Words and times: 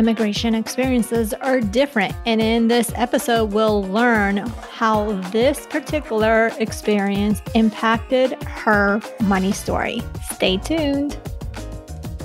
immigration 0.00 0.54
experiences 0.54 1.34
are 1.34 1.60
different. 1.60 2.14
And 2.24 2.40
in 2.40 2.68
this 2.68 2.90
episode, 2.94 3.52
we'll 3.52 3.84
learn 3.84 4.38
how 4.72 5.12
this 5.30 5.66
particular 5.66 6.50
experience 6.58 7.42
impacted 7.54 8.42
her 8.44 9.02
money 9.20 9.52
story. 9.52 10.02
Stay 10.32 10.56
tuned. 10.56 11.18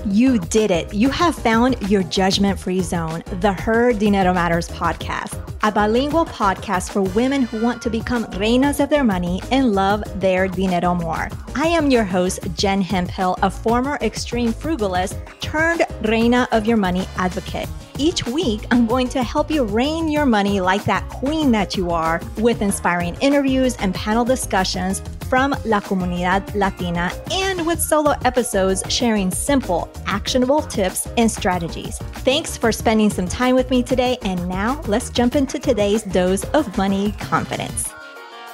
You 0.05 0.40
did 0.40 0.72
it. 0.72 0.94
You 0.94 1.09
have 1.09 1.36
found 1.36 1.90
your 1.90 2.04
judgment 2.04 2.58
free 2.58 2.82
zone, 2.82 3.23
the 3.41 3.52
Her 3.52 3.92
Dinero 3.92 4.34
Matters 4.34 4.70
podcast 4.70 5.45
a 5.66 5.72
bilingual 5.72 6.26
podcast 6.26 6.92
for 6.92 7.02
women 7.02 7.42
who 7.42 7.60
want 7.60 7.82
to 7.82 7.90
become 7.90 8.26
reinas 8.34 8.80
of 8.80 8.88
their 8.88 9.04
money 9.04 9.42
and 9.50 9.73
love 9.73 10.04
their 10.22 10.48
dinero 10.48 10.94
more. 10.94 11.28
I 11.56 11.66
am 11.66 11.90
your 11.90 12.04
host, 12.04 12.40
Jen 12.54 12.82
Hemphill, 12.82 13.36
a 13.42 13.50
former 13.50 13.98
extreme 14.02 14.54
frugalist 14.54 15.18
turned 15.42 15.84
reina 16.04 16.48
of 16.52 16.68
your 16.68 16.78
money 16.78 17.08
advocate. 17.18 17.68
Each 17.98 18.28
week, 18.28 18.68
I'm 18.70 18.86
going 18.86 19.08
to 19.09 19.23
help 19.23 19.50
you 19.50 19.64
reign 19.64 20.08
your 20.08 20.28
money 20.28 20.62
like 20.62 20.84
that 20.84 21.09
queen 21.09 21.52
that 21.54 21.76
you 21.76 21.90
are 21.90 22.22
with 22.38 22.62
inspiring 22.62 23.16
interviews 23.20 23.76
and 23.78 23.95
panel 23.95 24.23
discussions 24.23 25.02
from 25.30 25.56
La 25.66 25.80
Comunidad 25.80 26.54
Latina 26.56 27.12
and 27.32 27.66
with 27.66 27.82
solo 27.82 28.14
episodes 28.24 28.84
sharing 28.90 29.32
simple, 29.32 29.90
actionable 30.06 30.62
tips 30.62 31.08
and 31.18 31.30
strategies. 31.30 31.98
Thanks 32.24 32.58
for 32.58 32.72
spending 32.72 33.10
some 33.10 33.28
time 33.28 33.56
with 33.56 33.70
me 33.70 33.84
today. 33.84 34.18
And 34.22 34.48
now 34.48 34.82
let's 34.88 35.10
jump 35.10 35.36
into 35.36 35.60
today's 35.60 36.04
dose 36.04 36.44
of 36.54 36.78
money 36.78 37.14
confidence. 37.14 37.92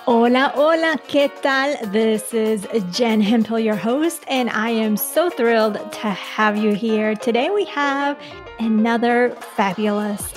Hola, 0.05 0.51
hola, 0.55 0.97
¿qué 1.07 1.29
tal? 1.43 1.75
This 1.91 2.33
is 2.33 2.67
Jen 2.91 3.21
Hemphill, 3.21 3.59
your 3.59 3.75
host, 3.75 4.23
and 4.27 4.49
I 4.49 4.71
am 4.71 4.97
so 4.97 5.29
thrilled 5.29 5.75
to 5.75 6.07
have 6.09 6.57
you 6.57 6.73
here. 6.73 7.13
Today 7.13 7.51
we 7.51 7.65
have 7.65 8.17
another 8.59 9.29
fabulous 9.55 10.33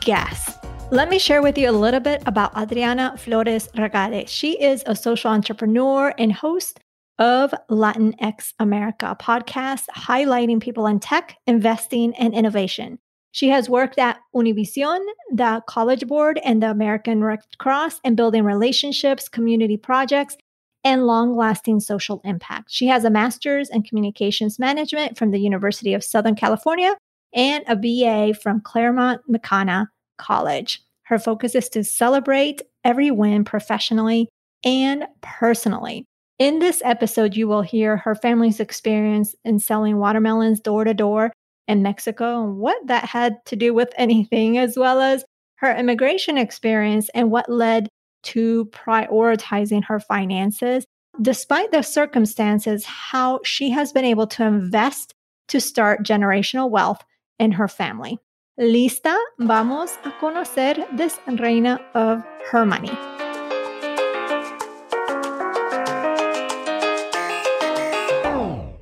guest. 0.00 0.57
Let 0.90 1.10
me 1.10 1.18
share 1.18 1.42
with 1.42 1.58
you 1.58 1.68
a 1.68 1.70
little 1.70 2.00
bit 2.00 2.22
about 2.24 2.56
Adriana 2.56 3.14
Flores 3.18 3.68
Ragade. 3.76 4.26
She 4.26 4.58
is 4.58 4.82
a 4.86 4.96
social 4.96 5.30
entrepreneur 5.30 6.14
and 6.16 6.32
host 6.32 6.80
of 7.18 7.52
Latinx 7.70 8.54
America 8.58 9.14
podcast, 9.20 9.82
highlighting 9.94 10.62
people 10.62 10.86
in 10.86 10.98
tech, 10.98 11.36
investing, 11.46 12.14
and 12.14 12.32
innovation. 12.32 12.98
She 13.32 13.50
has 13.50 13.68
worked 13.68 13.98
at 13.98 14.20
Univision, 14.34 15.04
the 15.30 15.62
College 15.68 16.06
Board, 16.06 16.40
and 16.42 16.62
the 16.62 16.70
American 16.70 17.22
Red 17.22 17.40
Cross 17.58 18.00
in 18.02 18.14
building 18.14 18.44
relationships, 18.44 19.28
community 19.28 19.76
projects, 19.76 20.38
and 20.84 21.06
long 21.06 21.36
lasting 21.36 21.80
social 21.80 22.22
impact. 22.24 22.70
She 22.70 22.86
has 22.86 23.04
a 23.04 23.10
master's 23.10 23.68
in 23.68 23.82
communications 23.82 24.58
management 24.58 25.18
from 25.18 25.32
the 25.32 25.40
University 25.40 25.92
of 25.92 26.02
Southern 26.02 26.34
California 26.34 26.96
and 27.34 27.62
a 27.68 27.76
BA 27.76 28.32
from 28.40 28.62
Claremont 28.62 29.20
McKenna 29.28 29.90
College. 30.18 30.82
Her 31.04 31.18
focus 31.18 31.54
is 31.54 31.68
to 31.70 31.82
celebrate 31.84 32.62
every 32.84 33.10
win 33.10 33.44
professionally 33.44 34.28
and 34.64 35.06
personally. 35.22 36.04
In 36.38 36.58
this 36.58 36.82
episode, 36.84 37.34
you 37.34 37.48
will 37.48 37.62
hear 37.62 37.96
her 37.96 38.14
family's 38.14 38.60
experience 38.60 39.34
in 39.44 39.58
selling 39.58 39.98
watermelons 39.98 40.60
door 40.60 40.84
to 40.84 40.94
door 40.94 41.32
in 41.66 41.82
Mexico 41.82 42.44
and 42.44 42.58
what 42.58 42.76
that 42.86 43.04
had 43.04 43.44
to 43.46 43.56
do 43.56 43.74
with 43.74 43.92
anything, 43.96 44.58
as 44.58 44.76
well 44.76 45.00
as 45.00 45.24
her 45.56 45.74
immigration 45.74 46.38
experience 46.38 47.08
and 47.14 47.30
what 47.30 47.48
led 47.48 47.88
to 48.22 48.66
prioritizing 48.66 49.84
her 49.84 49.98
finances. 49.98 50.84
Despite 51.20 51.72
the 51.72 51.82
circumstances, 51.82 52.84
how 52.84 53.40
she 53.44 53.70
has 53.70 53.92
been 53.92 54.04
able 54.04 54.26
to 54.28 54.44
invest 54.44 55.14
to 55.48 55.60
start 55.60 56.04
generational 56.04 56.70
wealth 56.70 57.02
in 57.38 57.52
her 57.52 57.66
family. 57.66 58.18
¿Lista? 58.60 59.16
Vamos 59.38 59.92
a 60.04 60.18
conocer 60.18 60.84
this 60.96 61.20
reina 61.38 61.80
of 61.94 62.24
her 62.50 62.66
money. 62.66 62.90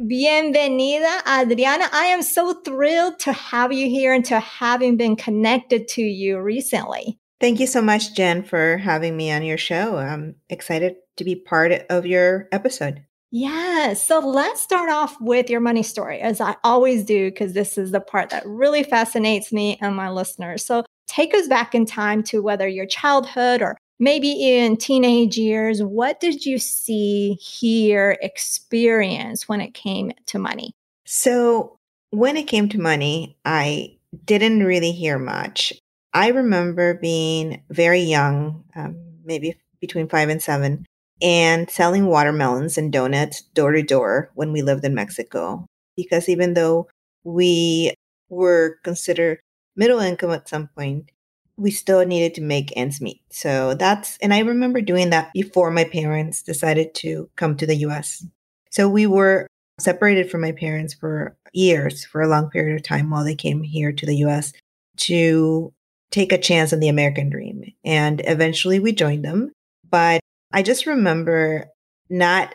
Bienvenida, 0.00 1.20
Adriana. 1.26 1.90
I 1.92 2.06
am 2.06 2.22
so 2.22 2.54
thrilled 2.64 3.18
to 3.18 3.32
have 3.34 3.70
you 3.70 3.90
here 3.90 4.14
and 4.14 4.24
to 4.24 4.40
having 4.40 4.96
been 4.96 5.14
connected 5.14 5.88
to 5.88 6.02
you 6.02 6.40
recently. 6.40 7.18
Thank 7.38 7.60
you 7.60 7.66
so 7.66 7.82
much, 7.82 8.14
Jen, 8.14 8.44
for 8.44 8.78
having 8.78 9.14
me 9.14 9.30
on 9.30 9.42
your 9.42 9.58
show. 9.58 9.98
I'm 9.98 10.36
excited 10.48 10.96
to 11.18 11.24
be 11.24 11.36
part 11.36 11.72
of 11.90 12.06
your 12.06 12.48
episode. 12.50 13.02
Yeah. 13.30 13.94
So 13.94 14.20
let's 14.20 14.62
start 14.62 14.88
off 14.88 15.20
with 15.20 15.50
your 15.50 15.60
money 15.60 15.82
story, 15.82 16.20
as 16.20 16.40
I 16.40 16.56
always 16.64 17.04
do, 17.04 17.30
because 17.30 17.52
this 17.52 17.76
is 17.76 17.90
the 17.90 18.00
part 18.00 18.30
that 18.30 18.46
really 18.46 18.82
fascinates 18.82 19.52
me 19.52 19.78
and 19.80 19.96
my 19.96 20.10
listeners. 20.10 20.64
So 20.64 20.84
take 21.06 21.34
us 21.34 21.48
back 21.48 21.74
in 21.74 21.86
time 21.86 22.22
to 22.24 22.42
whether 22.42 22.68
your 22.68 22.86
childhood 22.86 23.62
or 23.62 23.76
maybe 23.98 24.56
in 24.56 24.76
teenage 24.76 25.36
years. 25.36 25.82
What 25.82 26.20
did 26.20 26.44
you 26.44 26.58
see, 26.58 27.34
hear, 27.34 28.16
experience 28.22 29.48
when 29.48 29.60
it 29.60 29.74
came 29.74 30.12
to 30.26 30.38
money? 30.38 30.72
So, 31.04 31.78
when 32.10 32.36
it 32.36 32.46
came 32.46 32.68
to 32.70 32.80
money, 32.80 33.36
I 33.44 33.96
didn't 34.24 34.64
really 34.64 34.92
hear 34.92 35.18
much. 35.18 35.72
I 36.14 36.28
remember 36.28 36.94
being 36.94 37.62
very 37.70 38.00
young, 38.00 38.64
um, 38.74 38.96
maybe 39.24 39.56
between 39.80 40.08
five 40.08 40.28
and 40.28 40.42
seven, 40.42 40.86
and 41.22 41.70
selling 41.70 42.06
watermelons 42.06 42.76
and 42.76 42.92
donuts 42.92 43.42
door 43.54 43.72
to 43.72 43.82
door 43.82 44.30
when 44.34 44.52
we 44.52 44.62
lived 44.62 44.84
in 44.84 44.94
Mexico. 44.94 45.66
Because 45.96 46.28
even 46.28 46.54
though 46.54 46.88
we 47.24 47.94
were 48.28 48.78
considered 48.84 49.40
middle 49.76 49.98
income 49.98 50.30
at 50.30 50.48
some 50.48 50.68
point, 50.68 51.10
we 51.56 51.70
still 51.70 52.04
needed 52.04 52.34
to 52.34 52.42
make 52.42 52.72
ends 52.76 53.00
meet. 53.00 53.22
So 53.30 53.74
that's, 53.74 54.18
and 54.18 54.34
I 54.34 54.40
remember 54.40 54.80
doing 54.80 55.10
that 55.10 55.32
before 55.32 55.70
my 55.70 55.84
parents 55.84 56.42
decided 56.42 56.94
to 56.96 57.30
come 57.36 57.56
to 57.56 57.66
the 57.66 57.76
US. 57.76 58.26
So 58.70 58.88
we 58.88 59.06
were 59.06 59.46
separated 59.78 60.30
from 60.30 60.42
my 60.42 60.52
parents 60.52 60.94
for 60.94 61.36
years, 61.52 62.04
for 62.04 62.20
a 62.20 62.28
long 62.28 62.50
period 62.50 62.76
of 62.76 62.82
time 62.82 63.08
while 63.10 63.24
they 63.24 63.34
came 63.34 63.62
here 63.62 63.92
to 63.92 64.06
the 64.06 64.16
US 64.16 64.52
to 64.98 65.72
take 66.10 66.32
a 66.32 66.38
chance 66.38 66.72
on 66.72 66.80
the 66.80 66.88
American 66.88 67.30
dream. 67.30 67.64
And 67.84 68.20
eventually 68.26 68.78
we 68.78 68.92
joined 68.92 69.24
them. 69.24 69.52
But 69.88 70.20
I 70.56 70.62
just 70.62 70.86
remember 70.86 71.66
not 72.08 72.54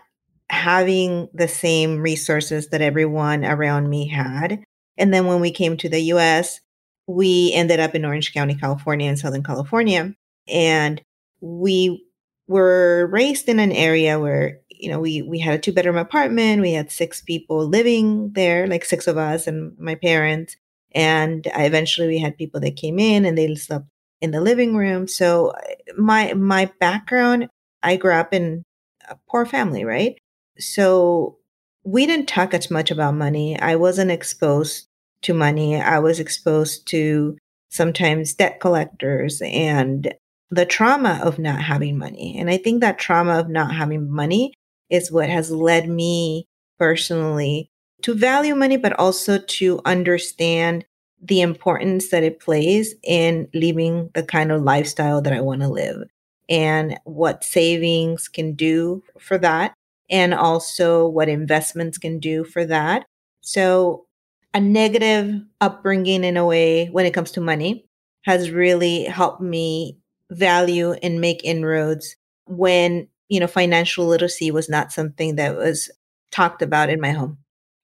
having 0.50 1.30
the 1.36 1.48
same 1.48 2.02
resources 2.02 2.70
that 2.70 2.82
everyone 2.82 3.46
around 3.46 3.92
me 3.92 4.08
had. 4.08 4.64
And 4.98 5.14
then 5.14 5.28
when 5.28 5.40
we 5.40 5.52
came 5.52 5.78
to 5.78 5.88
the 5.88 6.02
US, 6.14 6.60
we 7.06 7.54
ended 7.54 7.80
up 7.80 7.94
in 7.94 8.04
Orange 8.04 8.34
County, 8.34 8.56
California, 8.56 9.08
in 9.08 9.18
Southern 9.18 9.44
California. 9.44 10.16
And 10.48 11.00
we 11.42 12.04
were 12.48 13.08
raised 13.12 13.48
in 13.48 13.60
an 13.60 13.72
area 13.72 14.20
where, 14.20 14.62
you 14.72 14.90
know, 14.90 15.00
we, 15.00 15.22
we 15.22 15.38
had 15.38 15.54
a 15.54 15.60
two 15.60 15.72
bedroom 15.72 15.98
apartment. 15.98 16.64
We 16.64 16.74
had 16.74 16.90
six 16.92 17.22
people 17.22 17.68
living 17.68 18.32
there, 18.34 18.66
like 18.66 18.84
six 18.84 19.06
of 19.06 19.20
us 19.20 19.46
and 19.46 19.78
my 19.78 19.94
parents. 19.94 20.56
And 20.96 21.48
I, 21.54 21.66
eventually 21.66 22.08
we 22.08 22.18
had 22.18 22.36
people 22.36 22.62
that 22.62 22.78
came 22.78 22.98
in 22.98 23.26
and 23.26 23.38
they 23.38 23.54
slept 23.54 23.86
in 24.22 24.32
the 24.32 24.42
living 24.42 24.76
room. 24.76 25.08
So 25.08 25.50
uh, 25.50 25.62
my, 25.98 26.34
my 26.34 26.72
background 26.80 27.48
I 27.84 27.96
grew 27.96 28.14
up 28.14 28.34
in 28.34 28.64
a 29.10 29.18
poor 29.30 29.46
family, 29.46 29.86
right? 29.86 30.18
So 30.60 31.38
we 31.84 32.06
didn't 32.06 32.28
talk 32.28 32.54
as 32.54 32.70
much 32.70 32.92
about 32.92 33.16
money. 33.16 33.60
I 33.60 33.76
wasn't 33.76 34.12
exposed 34.12 34.88
to 35.24 35.34
money. 35.34 35.80
I 35.80 36.00
was 36.00 36.20
exposed 36.20 36.88
to 36.88 37.38
sometimes 37.70 38.34
debt 38.34 38.60
collectors 38.60 39.42
and 39.46 40.14
the 40.50 40.66
trauma 40.66 41.20
of 41.24 41.40
not 41.40 41.62
having 41.62 41.98
money. 41.98 42.38
And 42.38 42.50
I 42.50 42.58
think 42.58 42.82
that 42.82 43.00
trauma 43.00 43.40
of 43.40 43.50
not 43.50 43.74
having 43.74 44.12
money 44.12 44.54
is 44.90 45.12
what 45.12 45.30
has 45.30 45.50
led 45.50 45.88
me 45.88 46.46
personally 46.78 47.70
to 48.02 48.14
value 48.14 48.56
money, 48.56 48.78
but 48.78 48.94
also 49.00 49.38
to 49.38 49.80
understand 49.86 50.84
the 51.22 51.42
importance 51.42 52.10
that 52.10 52.24
it 52.24 52.40
plays 52.40 52.96
in 53.04 53.48
living 53.54 54.10
the 54.14 54.24
kind 54.24 54.52
of 54.52 54.64
lifestyle 54.64 55.22
that 55.22 55.34
I 55.34 55.42
want 55.42 55.62
to 55.62 55.68
live 55.68 56.04
and 56.52 57.00
what 57.06 57.46
savings 57.46 58.30
can 58.30 58.54
do 58.54 59.04
for 59.20 59.40
that, 59.40 59.74
and 60.12 60.36
also 60.36 61.08
what 61.08 61.30
investments 61.30 61.98
can 61.98 62.20
do 62.20 62.44
for 62.44 62.66
that. 62.66 63.06
So, 63.42 64.06
a 64.54 64.60
negative 64.60 65.42
upbringing 65.62 66.26
in 66.26 66.38
a 66.38 66.46
way 66.46 66.88
when 66.88 67.06
it 67.06 67.14
comes 67.14 67.32
to 67.32 67.42
money 67.42 67.86
has 68.24 68.52
really 68.52 69.06
helped 69.06 69.42
me 69.42 69.98
value 70.30 70.94
and 71.04 71.22
make 71.22 71.44
inroads 71.46 72.18
when, 72.48 73.08
you 73.30 73.40
know, 73.40 73.48
financial 73.48 74.06
literacy 74.06 74.52
was 74.52 74.70
not 74.70 74.92
something 74.92 75.38
that 75.38 75.56
was 75.56 75.90
talked 76.32 76.62
about 76.62 76.90
in 76.90 77.00
my 77.02 77.12
home. 77.12 77.38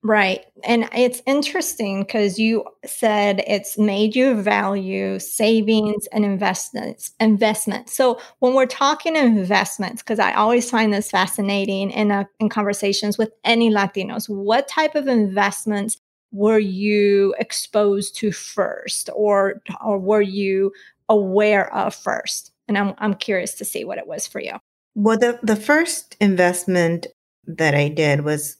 Right. 0.07 0.45
And 0.63 0.87
it's 0.95 1.21
interesting 1.25 1.99
because 1.99 2.39
you 2.39 2.63
said 2.85 3.43
it's 3.45 3.77
made 3.77 4.15
you 4.15 4.41
value 4.41 5.19
savings 5.19 6.07
and 6.13 6.23
investments. 6.23 7.11
Investments. 7.19 7.93
So 7.93 8.17
when 8.39 8.53
we're 8.53 8.67
talking 8.67 9.17
investments, 9.17 10.01
because 10.01 10.19
I 10.19 10.31
always 10.31 10.71
find 10.71 10.93
this 10.93 11.11
fascinating 11.11 11.91
in, 11.91 12.11
a, 12.11 12.25
in 12.39 12.47
conversations 12.47 13.17
with 13.17 13.33
any 13.43 13.69
Latinos, 13.69 14.29
what 14.29 14.69
type 14.69 14.95
of 14.95 15.09
investments 15.09 15.97
were 16.31 16.59
you 16.59 17.35
exposed 17.37 18.15
to 18.17 18.31
first 18.31 19.09
or 19.13 19.61
or 19.83 19.99
were 19.99 20.21
you 20.21 20.71
aware 21.09 21.73
of 21.75 21.93
first? 21.93 22.53
And 22.69 22.77
I'm 22.77 22.93
I'm 22.99 23.13
curious 23.13 23.55
to 23.55 23.65
see 23.65 23.83
what 23.83 23.97
it 23.97 24.07
was 24.07 24.25
for 24.25 24.39
you. 24.39 24.53
Well, 24.95 25.17
the 25.17 25.37
the 25.43 25.57
first 25.57 26.15
investment 26.21 27.07
that 27.45 27.75
I 27.75 27.89
did 27.89 28.23
was 28.23 28.57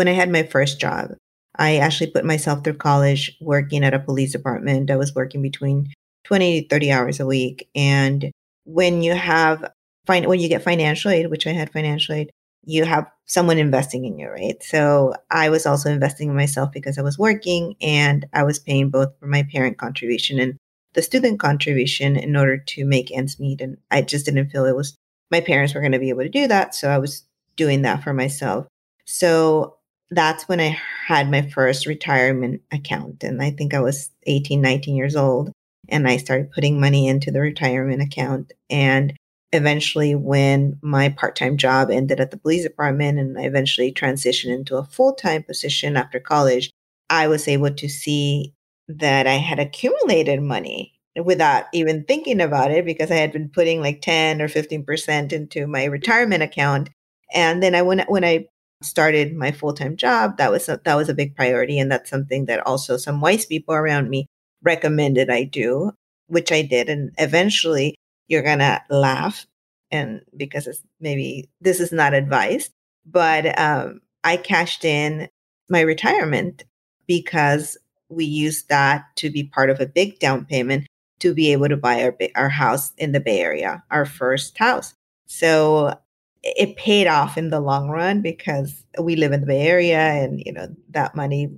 when 0.00 0.08
I 0.08 0.12
had 0.12 0.32
my 0.32 0.44
first 0.44 0.80
job. 0.80 1.10
I 1.56 1.76
actually 1.76 2.10
put 2.10 2.24
myself 2.24 2.64
through 2.64 2.78
college 2.78 3.36
working 3.38 3.84
at 3.84 3.92
a 3.92 3.98
police 3.98 4.32
department. 4.32 4.90
I 4.90 4.96
was 4.96 5.14
working 5.14 5.42
between 5.42 5.92
20 6.24 6.62
to 6.62 6.68
30 6.68 6.90
hours 6.90 7.20
a 7.20 7.26
week. 7.26 7.68
And 7.74 8.30
when 8.64 9.02
you 9.02 9.12
have 9.12 9.70
when 10.06 10.40
you 10.40 10.48
get 10.48 10.62
financial 10.62 11.10
aid, 11.10 11.30
which 11.30 11.46
I 11.46 11.50
had 11.50 11.70
financial 11.70 12.14
aid, 12.14 12.30
you 12.64 12.86
have 12.86 13.04
someone 13.26 13.58
investing 13.58 14.06
in 14.06 14.18
you, 14.18 14.30
right? 14.30 14.56
So 14.62 15.12
I 15.30 15.50
was 15.50 15.66
also 15.66 15.90
investing 15.90 16.30
in 16.30 16.34
myself 16.34 16.72
because 16.72 16.96
I 16.96 17.02
was 17.02 17.18
working 17.18 17.76
and 17.82 18.24
I 18.32 18.42
was 18.42 18.58
paying 18.58 18.88
both 18.88 19.10
for 19.20 19.26
my 19.26 19.42
parent 19.52 19.76
contribution 19.76 20.40
and 20.40 20.56
the 20.94 21.02
student 21.02 21.40
contribution 21.40 22.16
in 22.16 22.36
order 22.36 22.56
to 22.56 22.86
make 22.86 23.14
ends 23.14 23.38
meet. 23.38 23.60
And 23.60 23.76
I 23.90 24.00
just 24.00 24.24
didn't 24.24 24.48
feel 24.48 24.64
it 24.64 24.74
was 24.74 24.96
my 25.30 25.42
parents 25.42 25.74
were 25.74 25.80
going 25.80 25.92
to 25.92 25.98
be 25.98 26.08
able 26.08 26.22
to 26.22 26.30
do 26.30 26.48
that. 26.48 26.74
So 26.74 26.88
I 26.88 26.96
was 26.96 27.22
doing 27.56 27.82
that 27.82 28.02
for 28.02 28.14
myself. 28.14 28.66
So 29.04 29.76
that's 30.10 30.48
when 30.48 30.60
I 30.60 30.76
had 31.06 31.30
my 31.30 31.42
first 31.42 31.86
retirement 31.86 32.62
account. 32.72 33.22
And 33.22 33.42
I 33.42 33.50
think 33.50 33.74
I 33.74 33.80
was 33.80 34.10
18, 34.26 34.60
19 34.60 34.96
years 34.96 35.16
old. 35.16 35.52
And 35.88 36.06
I 36.06 36.16
started 36.18 36.52
putting 36.52 36.80
money 36.80 37.08
into 37.08 37.30
the 37.30 37.40
retirement 37.40 38.02
account. 38.02 38.52
And 38.68 39.16
eventually 39.52 40.14
when 40.14 40.78
my 40.82 41.08
part-time 41.08 41.56
job 41.56 41.90
ended 41.90 42.20
at 42.20 42.30
the 42.30 42.36
police 42.36 42.62
department 42.62 43.18
and 43.18 43.38
I 43.38 43.42
eventually 43.42 43.92
transitioned 43.92 44.54
into 44.54 44.76
a 44.76 44.84
full-time 44.84 45.42
position 45.42 45.96
after 45.96 46.20
college, 46.20 46.70
I 47.08 47.26
was 47.26 47.48
able 47.48 47.72
to 47.72 47.88
see 47.88 48.54
that 48.88 49.26
I 49.26 49.34
had 49.34 49.58
accumulated 49.58 50.40
money 50.42 50.94
without 51.24 51.64
even 51.72 52.04
thinking 52.04 52.40
about 52.40 52.70
it 52.70 52.84
because 52.84 53.10
I 53.10 53.16
had 53.16 53.32
been 53.32 53.48
putting 53.48 53.80
like 53.80 54.00
10 54.00 54.40
or 54.40 54.48
15% 54.48 55.32
into 55.32 55.66
my 55.66 55.84
retirement 55.84 56.42
account. 56.42 56.90
And 57.32 57.62
then 57.62 57.74
I 57.74 57.82
when 57.82 58.00
when 58.08 58.24
I 58.24 58.46
started 58.82 59.36
my 59.36 59.52
full-time 59.52 59.96
job, 59.96 60.38
that 60.38 60.50
was 60.50 60.68
a, 60.68 60.80
that 60.84 60.94
was 60.94 61.08
a 61.08 61.14
big 61.14 61.36
priority 61.36 61.78
and 61.78 61.90
that's 61.90 62.10
something 62.10 62.46
that 62.46 62.66
also 62.66 62.96
some 62.96 63.20
wise 63.20 63.46
people 63.46 63.74
around 63.74 64.08
me 64.08 64.26
recommended 64.62 65.30
I 65.30 65.44
do, 65.44 65.92
which 66.26 66.52
I 66.52 66.62
did 66.62 66.88
and 66.88 67.12
eventually 67.18 67.96
you're 68.28 68.42
going 68.42 68.58
to 68.60 68.82
laugh 68.90 69.46
and 69.90 70.22
because 70.36 70.66
it's 70.66 70.82
maybe 71.00 71.48
this 71.60 71.80
is 71.80 71.92
not 71.92 72.14
advice 72.14 72.70
but 73.04 73.58
um, 73.58 74.00
i 74.22 74.36
cashed 74.36 74.84
in 74.84 75.28
my 75.68 75.80
retirement 75.80 76.64
because 77.06 77.76
we 78.08 78.24
used 78.24 78.68
that 78.68 79.04
to 79.16 79.30
be 79.30 79.44
part 79.44 79.70
of 79.70 79.80
a 79.80 79.86
big 79.86 80.18
down 80.18 80.44
payment 80.44 80.86
to 81.20 81.34
be 81.34 81.52
able 81.52 81.68
to 81.68 81.76
buy 81.76 82.02
our 82.02 82.16
our 82.34 82.48
house 82.48 82.92
in 82.98 83.12
the 83.12 83.20
bay 83.20 83.40
area 83.40 83.82
our 83.90 84.04
first 84.04 84.58
house. 84.58 84.94
So 85.26 85.94
it 86.42 86.76
paid 86.76 87.06
off 87.06 87.36
in 87.36 87.50
the 87.50 87.60
long 87.60 87.88
run 87.88 88.22
because 88.22 88.84
we 89.00 89.16
live 89.16 89.32
in 89.32 89.40
the 89.40 89.46
bay 89.46 89.62
area 89.62 89.98
and 89.98 90.42
you 90.44 90.52
know 90.52 90.68
that 90.90 91.14
money 91.14 91.50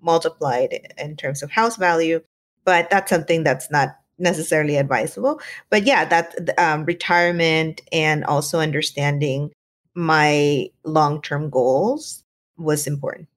multiplied 0.00 0.94
in 0.98 1.16
terms 1.16 1.42
of 1.42 1.50
house 1.50 1.76
value 1.76 2.20
but 2.64 2.88
that's 2.90 3.10
something 3.10 3.44
that's 3.44 3.70
not 3.70 3.96
necessarily 4.18 4.76
advisable. 4.76 5.40
But 5.70 5.84
yeah, 5.84 6.04
that 6.06 6.58
um, 6.58 6.84
retirement 6.84 7.82
and 7.92 8.24
also 8.24 8.60
understanding 8.60 9.52
my 9.94 10.68
long 10.84 11.22
term 11.22 11.50
goals 11.50 12.22
was 12.56 12.86
important. 12.86 13.28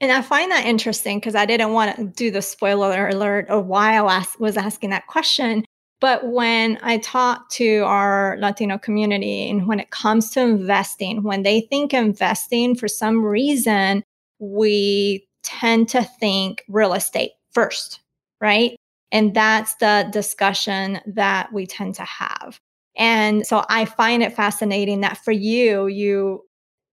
And 0.00 0.12
I 0.12 0.20
find 0.20 0.50
that 0.52 0.66
interesting 0.66 1.18
because 1.18 1.34
I 1.34 1.46
didn't 1.46 1.72
want 1.72 1.96
to 1.96 2.04
do 2.04 2.30
the 2.30 2.42
spoiler 2.42 3.08
alert 3.08 3.48
of 3.48 3.66
why 3.66 3.98
I 3.98 4.24
was 4.38 4.56
asking 4.56 4.90
that 4.90 5.06
question. 5.06 5.64
But 6.00 6.30
when 6.30 6.78
I 6.82 6.98
talk 6.98 7.48
to 7.50 7.78
our 7.86 8.36
Latino 8.38 8.76
community 8.78 9.48
and 9.48 9.66
when 9.66 9.80
it 9.80 9.90
comes 9.90 10.30
to 10.30 10.40
investing, 10.40 11.22
when 11.22 11.42
they 11.42 11.62
think 11.62 11.94
investing, 11.94 12.74
for 12.74 12.86
some 12.86 13.24
reason, 13.24 14.02
we 14.38 15.26
tend 15.42 15.88
to 15.90 16.02
think 16.02 16.64
real 16.68 16.92
estate 16.92 17.32
first, 17.52 18.00
right? 18.40 18.76
And 19.10 19.34
that's 19.34 19.74
the 19.76 20.08
discussion 20.12 21.00
that 21.06 21.52
we 21.52 21.66
tend 21.66 21.94
to 21.94 22.04
have. 22.04 22.58
And 22.96 23.46
so 23.46 23.64
I 23.68 23.84
find 23.84 24.22
it 24.22 24.34
fascinating 24.34 25.00
that 25.00 25.18
for 25.18 25.32
you, 25.32 25.86
you 25.86 26.42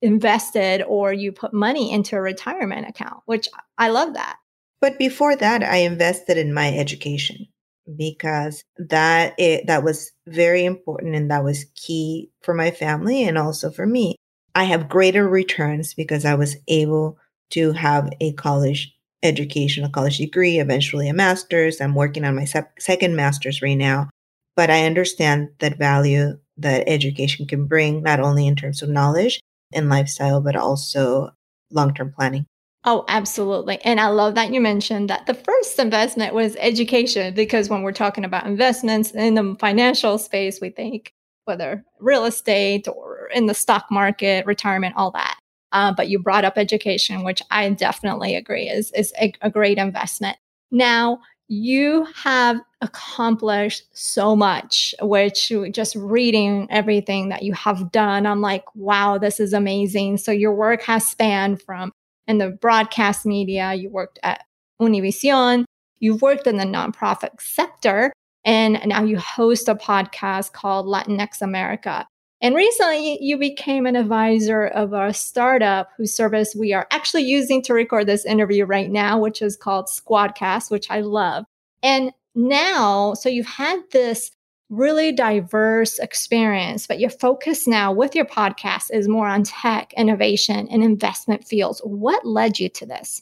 invested 0.01 0.83
or 0.83 1.11
you 1.11 1.31
put 1.31 1.53
money 1.53 1.91
into 1.91 2.15
a 2.15 2.21
retirement 2.21 2.87
account, 2.87 3.21
which 3.25 3.47
I 3.77 3.89
love 3.89 4.13
that. 4.13 4.37
But 4.81 4.99
before 4.99 5.35
that, 5.35 5.63
I 5.63 5.77
invested 5.77 6.37
in 6.37 6.53
my 6.53 6.77
education 6.77 7.47
because 7.95 8.63
that 8.77 9.33
it, 9.37 9.67
that 9.67 9.83
was 9.83 10.11
very 10.27 10.65
important 10.65 11.15
and 11.15 11.29
that 11.31 11.43
was 11.43 11.65
key 11.75 12.29
for 12.41 12.53
my 12.53 12.71
family 12.71 13.23
and 13.23 13.37
also 13.37 13.69
for 13.71 13.85
me. 13.85 14.15
I 14.55 14.65
have 14.65 14.89
greater 14.89 15.27
returns 15.27 15.93
because 15.93 16.25
I 16.25 16.35
was 16.35 16.55
able 16.67 17.17
to 17.51 17.71
have 17.73 18.09
a 18.21 18.33
college 18.33 18.95
education, 19.23 19.83
a 19.83 19.89
college 19.89 20.17
degree, 20.17 20.59
eventually 20.59 21.07
a 21.09 21.13
master's. 21.13 21.81
I'm 21.81 21.95
working 21.95 22.25
on 22.25 22.35
my 22.35 22.45
sep- 22.45 22.79
second 22.79 23.15
master's 23.15 23.61
right 23.61 23.77
now. 23.77 24.09
But 24.55 24.69
I 24.69 24.85
understand 24.85 25.49
that 25.59 25.77
value 25.77 26.37
that 26.57 26.83
education 26.87 27.47
can 27.47 27.65
bring, 27.65 28.03
not 28.03 28.19
only 28.19 28.45
in 28.45 28.55
terms 28.55 28.83
of 28.83 28.89
knowledge 28.89 29.39
and 29.73 29.89
lifestyle, 29.89 30.41
but 30.41 30.55
also 30.55 31.31
long 31.71 31.93
term 31.93 32.13
planning. 32.15 32.45
Oh, 32.85 33.05
absolutely. 33.07 33.79
And 33.85 33.99
I 33.99 34.07
love 34.07 34.35
that 34.35 34.53
you 34.53 34.59
mentioned 34.59 35.09
that 35.09 35.25
the 35.25 35.33
first 35.33 35.79
investment 35.79 36.33
was 36.33 36.57
education, 36.59 37.33
because 37.33 37.69
when 37.69 37.81
we're 37.81 37.93
talking 37.93 38.25
about 38.25 38.45
investments 38.45 39.11
in 39.11 39.35
the 39.35 39.55
financial 39.57 40.17
space, 40.17 40.59
we 40.59 40.69
think 40.69 41.13
whether 41.45 41.85
real 41.99 42.25
estate 42.25 42.87
or 42.89 43.29
in 43.33 43.45
the 43.45 43.53
stock 43.53 43.85
market, 43.89 44.45
retirement, 44.45 44.95
all 44.97 45.11
that. 45.11 45.39
Uh, 45.71 45.93
but 45.93 46.09
you 46.09 46.19
brought 46.19 46.45
up 46.45 46.57
education, 46.57 47.23
which 47.23 47.41
I 47.49 47.69
definitely 47.69 48.35
agree 48.35 48.69
is, 48.69 48.91
is 48.91 49.13
a, 49.19 49.33
a 49.41 49.49
great 49.49 49.77
investment. 49.77 50.37
Now, 50.69 51.19
you 51.47 52.05
have 52.15 52.59
accomplished 52.81 53.83
so 53.93 54.35
much, 54.35 54.93
which 55.01 55.51
just 55.71 55.95
reading 55.95 56.67
everything 56.69 57.29
that 57.29 57.43
you 57.43 57.53
have 57.53 57.91
done, 57.91 58.25
I'm 58.25 58.41
like, 58.41 58.63
wow, 58.75 59.17
this 59.17 59.39
is 59.39 59.53
amazing. 59.53 60.17
So 60.17 60.31
your 60.31 60.53
work 60.53 60.83
has 60.83 61.07
spanned 61.07 61.61
from 61.61 61.91
in 62.27 62.37
the 62.37 62.49
broadcast 62.49 63.25
media, 63.25 63.73
you 63.73 63.89
worked 63.89 64.19
at 64.23 64.45
Univision, 64.81 65.65
you've 65.99 66.21
worked 66.21 66.47
in 66.47 66.57
the 66.57 66.63
nonprofit 66.63 67.39
sector, 67.39 68.11
and 68.45 68.79
now 68.85 69.03
you 69.03 69.17
host 69.17 69.69
a 69.69 69.75
podcast 69.75 70.51
called 70.53 70.85
Latinx 70.85 71.41
America. 71.41 72.05
And 72.41 72.55
recently, 72.55 73.17
you 73.21 73.37
became 73.37 73.85
an 73.85 73.95
advisor 73.95 74.67
of 74.67 74.91
a 74.91 75.13
startup 75.13 75.89
whose 75.95 76.13
service 76.13 76.53
we 76.53 76.73
are 76.73 76.87
actually 76.91 77.23
using 77.23 77.61
to 77.61 77.73
record 77.73 78.05
this 78.05 78.25
interview 78.25 78.65
right 78.65 78.91
now, 78.91 79.17
which 79.17 79.41
is 79.41 79.55
called 79.55 79.85
Squadcast, 79.85 80.69
which 80.69 80.91
I 80.91 80.99
love. 80.99 81.45
And 81.81 82.11
now, 82.35 83.13
so 83.13 83.29
you've 83.29 83.45
had 83.45 83.79
this 83.91 84.31
really 84.73 85.11
diverse 85.11 85.99
experience, 85.99 86.87
but 86.87 86.99
your 86.99 87.09
focus 87.09 87.67
now 87.67 87.91
with 87.91 88.15
your 88.15 88.25
podcast 88.25 88.85
is 88.91 89.07
more 89.07 89.27
on 89.27 89.43
tech, 89.43 89.93
innovation, 89.95 90.67
and 90.69 90.83
investment 90.83 91.47
fields. 91.47 91.81
What 91.83 92.25
led 92.25 92.59
you 92.59 92.69
to 92.69 92.85
this? 92.85 93.21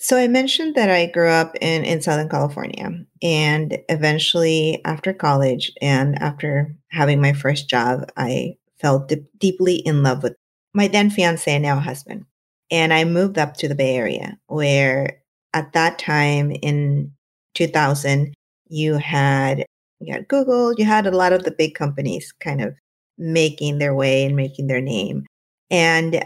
So 0.00 0.16
I 0.16 0.28
mentioned 0.28 0.76
that 0.76 0.90
I 0.90 1.06
grew 1.06 1.28
up 1.28 1.56
in, 1.60 1.84
in 1.84 2.02
Southern 2.02 2.28
California 2.28 3.04
and 3.20 3.78
eventually 3.88 4.80
after 4.84 5.12
college 5.12 5.72
and 5.82 6.16
after 6.16 6.74
having 6.88 7.20
my 7.20 7.32
first 7.32 7.68
job, 7.68 8.08
I 8.16 8.56
fell 8.80 9.08
deeply 9.38 9.76
in 9.76 10.04
love 10.04 10.22
with 10.22 10.36
my 10.72 10.86
then 10.86 11.10
fiance 11.10 11.50
and 11.52 11.62
now 11.62 11.80
husband. 11.80 12.26
And 12.70 12.92
I 12.92 13.04
moved 13.04 13.38
up 13.38 13.56
to 13.56 13.68
the 13.68 13.74
Bay 13.74 13.96
Area 13.96 14.38
where 14.46 15.20
at 15.52 15.72
that 15.72 15.98
time 15.98 16.52
in 16.52 17.12
2000, 17.54 18.34
you 18.68 18.94
had, 18.94 19.64
you 20.00 20.12
had 20.12 20.28
Google, 20.28 20.74
you 20.74 20.84
had 20.84 21.06
a 21.06 21.16
lot 21.16 21.32
of 21.32 21.44
the 21.44 21.50
big 21.50 21.74
companies 21.74 22.32
kind 22.32 22.60
of 22.60 22.74
making 23.16 23.78
their 23.78 23.94
way 23.94 24.24
and 24.24 24.36
making 24.36 24.68
their 24.68 24.80
name. 24.80 25.26
And 25.70 26.24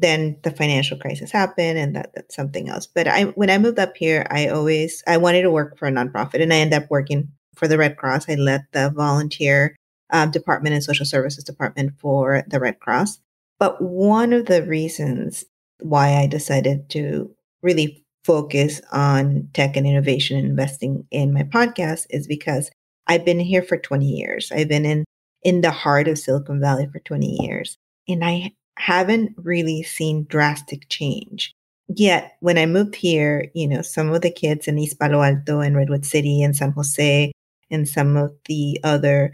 then 0.00 0.36
the 0.42 0.50
financial 0.50 0.98
crisis 0.98 1.30
happened 1.30 1.78
and 1.78 1.96
that, 1.96 2.10
that's 2.14 2.34
something 2.34 2.68
else 2.68 2.86
but 2.86 3.06
i 3.06 3.22
when 3.22 3.50
i 3.50 3.58
moved 3.58 3.78
up 3.78 3.96
here 3.96 4.26
i 4.30 4.48
always 4.48 5.02
i 5.06 5.16
wanted 5.16 5.42
to 5.42 5.50
work 5.50 5.78
for 5.78 5.86
a 5.86 5.92
nonprofit 5.92 6.42
and 6.42 6.52
i 6.52 6.56
ended 6.56 6.82
up 6.82 6.90
working 6.90 7.28
for 7.54 7.68
the 7.68 7.78
red 7.78 7.96
cross 7.96 8.28
i 8.28 8.34
led 8.34 8.62
the 8.72 8.90
volunteer 8.90 9.76
um, 10.10 10.30
department 10.30 10.74
and 10.74 10.82
social 10.82 11.06
services 11.06 11.44
department 11.44 11.92
for 11.98 12.42
the 12.48 12.60
red 12.60 12.78
cross 12.80 13.18
but 13.58 13.80
one 13.80 14.32
of 14.32 14.46
the 14.46 14.62
reasons 14.64 15.44
why 15.80 16.14
i 16.16 16.26
decided 16.26 16.88
to 16.90 17.30
really 17.62 18.04
focus 18.24 18.80
on 18.90 19.48
tech 19.52 19.76
and 19.76 19.86
innovation 19.86 20.36
and 20.36 20.46
investing 20.48 21.06
in 21.10 21.32
my 21.32 21.42
podcast 21.42 22.06
is 22.10 22.26
because 22.26 22.70
i've 23.06 23.24
been 23.24 23.40
here 23.40 23.62
for 23.62 23.76
20 23.76 24.06
years 24.06 24.52
i've 24.52 24.68
been 24.68 24.84
in 24.84 25.04
in 25.42 25.60
the 25.60 25.70
heart 25.70 26.08
of 26.08 26.18
silicon 26.18 26.60
valley 26.60 26.88
for 26.92 27.00
20 27.00 27.38
years 27.42 27.76
and 28.08 28.24
i 28.24 28.50
haven't 28.76 29.32
really 29.36 29.82
seen 29.82 30.26
drastic 30.28 30.88
change 30.88 31.54
yet 31.88 32.36
when 32.40 32.58
I 32.58 32.66
moved 32.66 32.94
here, 32.94 33.50
you 33.54 33.68
know, 33.68 33.82
some 33.82 34.12
of 34.12 34.22
the 34.22 34.30
kids 34.30 34.68
in 34.68 34.78
East 34.78 34.98
Palo 34.98 35.22
Alto 35.22 35.60
and 35.60 35.76
Redwood 35.76 36.04
City 36.04 36.42
and 36.42 36.56
San 36.56 36.72
Jose 36.72 37.32
and 37.70 37.88
some 37.88 38.16
of 38.16 38.32
the 38.46 38.80
other 38.84 39.32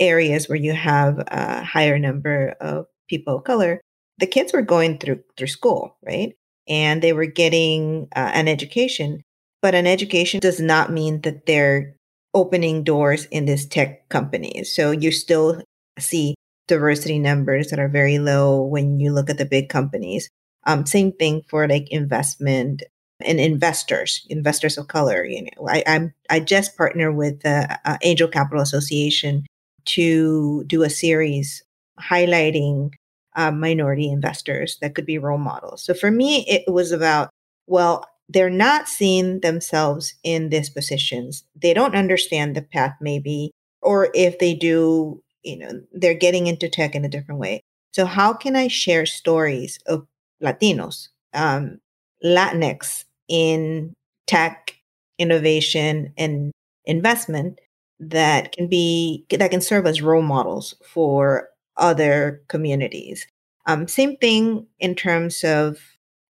areas 0.00 0.48
where 0.48 0.56
you 0.56 0.72
have 0.72 1.22
a 1.28 1.62
higher 1.62 1.98
number 1.98 2.54
of 2.60 2.86
people 3.08 3.36
of 3.36 3.44
color, 3.44 3.80
the 4.18 4.26
kids 4.26 4.52
were 4.52 4.62
going 4.62 4.98
through 4.98 5.22
through 5.36 5.46
school, 5.48 5.96
right? 6.02 6.34
And 6.68 7.02
they 7.02 7.12
were 7.12 7.26
getting 7.26 8.08
uh, 8.14 8.30
an 8.34 8.46
education, 8.46 9.22
but 9.62 9.74
an 9.74 9.86
education 9.86 10.40
does 10.40 10.60
not 10.60 10.92
mean 10.92 11.22
that 11.22 11.46
they're 11.46 11.94
opening 12.34 12.84
doors 12.84 13.26
in 13.26 13.46
this 13.46 13.66
tech 13.66 14.08
company. 14.08 14.64
So 14.64 14.90
you 14.90 15.10
still 15.10 15.62
see 15.98 16.34
diversity 16.66 17.18
numbers 17.18 17.68
that 17.70 17.78
are 17.78 17.88
very 17.88 18.18
low 18.18 18.62
when 18.62 19.00
you 19.00 19.12
look 19.12 19.30
at 19.30 19.38
the 19.38 19.44
big 19.44 19.68
companies. 19.68 20.28
Um, 20.66 20.86
same 20.86 21.12
thing 21.12 21.42
for 21.48 21.66
like 21.66 21.90
investment 21.90 22.82
and 23.20 23.40
investors, 23.40 24.26
investors 24.28 24.78
of 24.78 24.88
color. 24.88 25.24
You 25.24 25.42
know, 25.42 25.68
I, 25.68 25.82
I'm 25.86 26.14
I 26.30 26.40
just 26.40 26.76
partner 26.76 27.10
with 27.10 27.40
the 27.40 27.78
uh, 27.84 27.96
Angel 28.02 28.28
Capital 28.28 28.62
Association 28.62 29.46
to 29.86 30.64
do 30.64 30.82
a 30.82 30.90
series 30.90 31.62
highlighting 32.00 32.92
uh, 33.34 33.50
minority 33.50 34.10
investors 34.10 34.78
that 34.80 34.94
could 34.94 35.06
be 35.06 35.18
role 35.18 35.38
models. 35.38 35.82
So 35.82 35.94
for 35.94 36.10
me, 36.10 36.44
it 36.46 36.70
was 36.70 36.92
about 36.92 37.30
well, 37.66 38.04
they're 38.28 38.50
not 38.50 38.88
seeing 38.88 39.40
themselves 39.40 40.14
in 40.22 40.50
these 40.50 40.70
positions. 40.70 41.44
They 41.56 41.72
don't 41.74 41.96
understand 41.96 42.54
the 42.54 42.62
path, 42.62 42.94
maybe, 43.00 43.52
or 43.80 44.10
if 44.14 44.38
they 44.38 44.54
do, 44.54 45.22
you 45.42 45.58
know, 45.58 45.80
they're 45.92 46.14
getting 46.14 46.46
into 46.46 46.68
tech 46.68 46.94
in 46.94 47.04
a 47.04 47.08
different 47.08 47.40
way. 47.40 47.62
So 47.92 48.04
how 48.04 48.32
can 48.32 48.54
I 48.54 48.68
share 48.68 49.06
stories 49.06 49.78
of 49.86 50.06
Latinos, 50.42 51.08
um, 51.34 51.80
Latinx 52.24 53.04
in 53.28 53.94
tech, 54.26 54.76
innovation, 55.18 56.12
and 56.16 56.52
investment 56.84 57.60
that 58.00 58.52
can 58.52 58.68
be 58.68 59.24
that 59.30 59.50
can 59.50 59.60
serve 59.60 59.86
as 59.86 60.02
role 60.02 60.22
models 60.22 60.74
for 60.84 61.48
other 61.76 62.42
communities. 62.48 63.26
Um, 63.66 63.88
same 63.88 64.16
thing 64.16 64.66
in 64.78 64.94
terms 64.94 65.44
of 65.44 65.78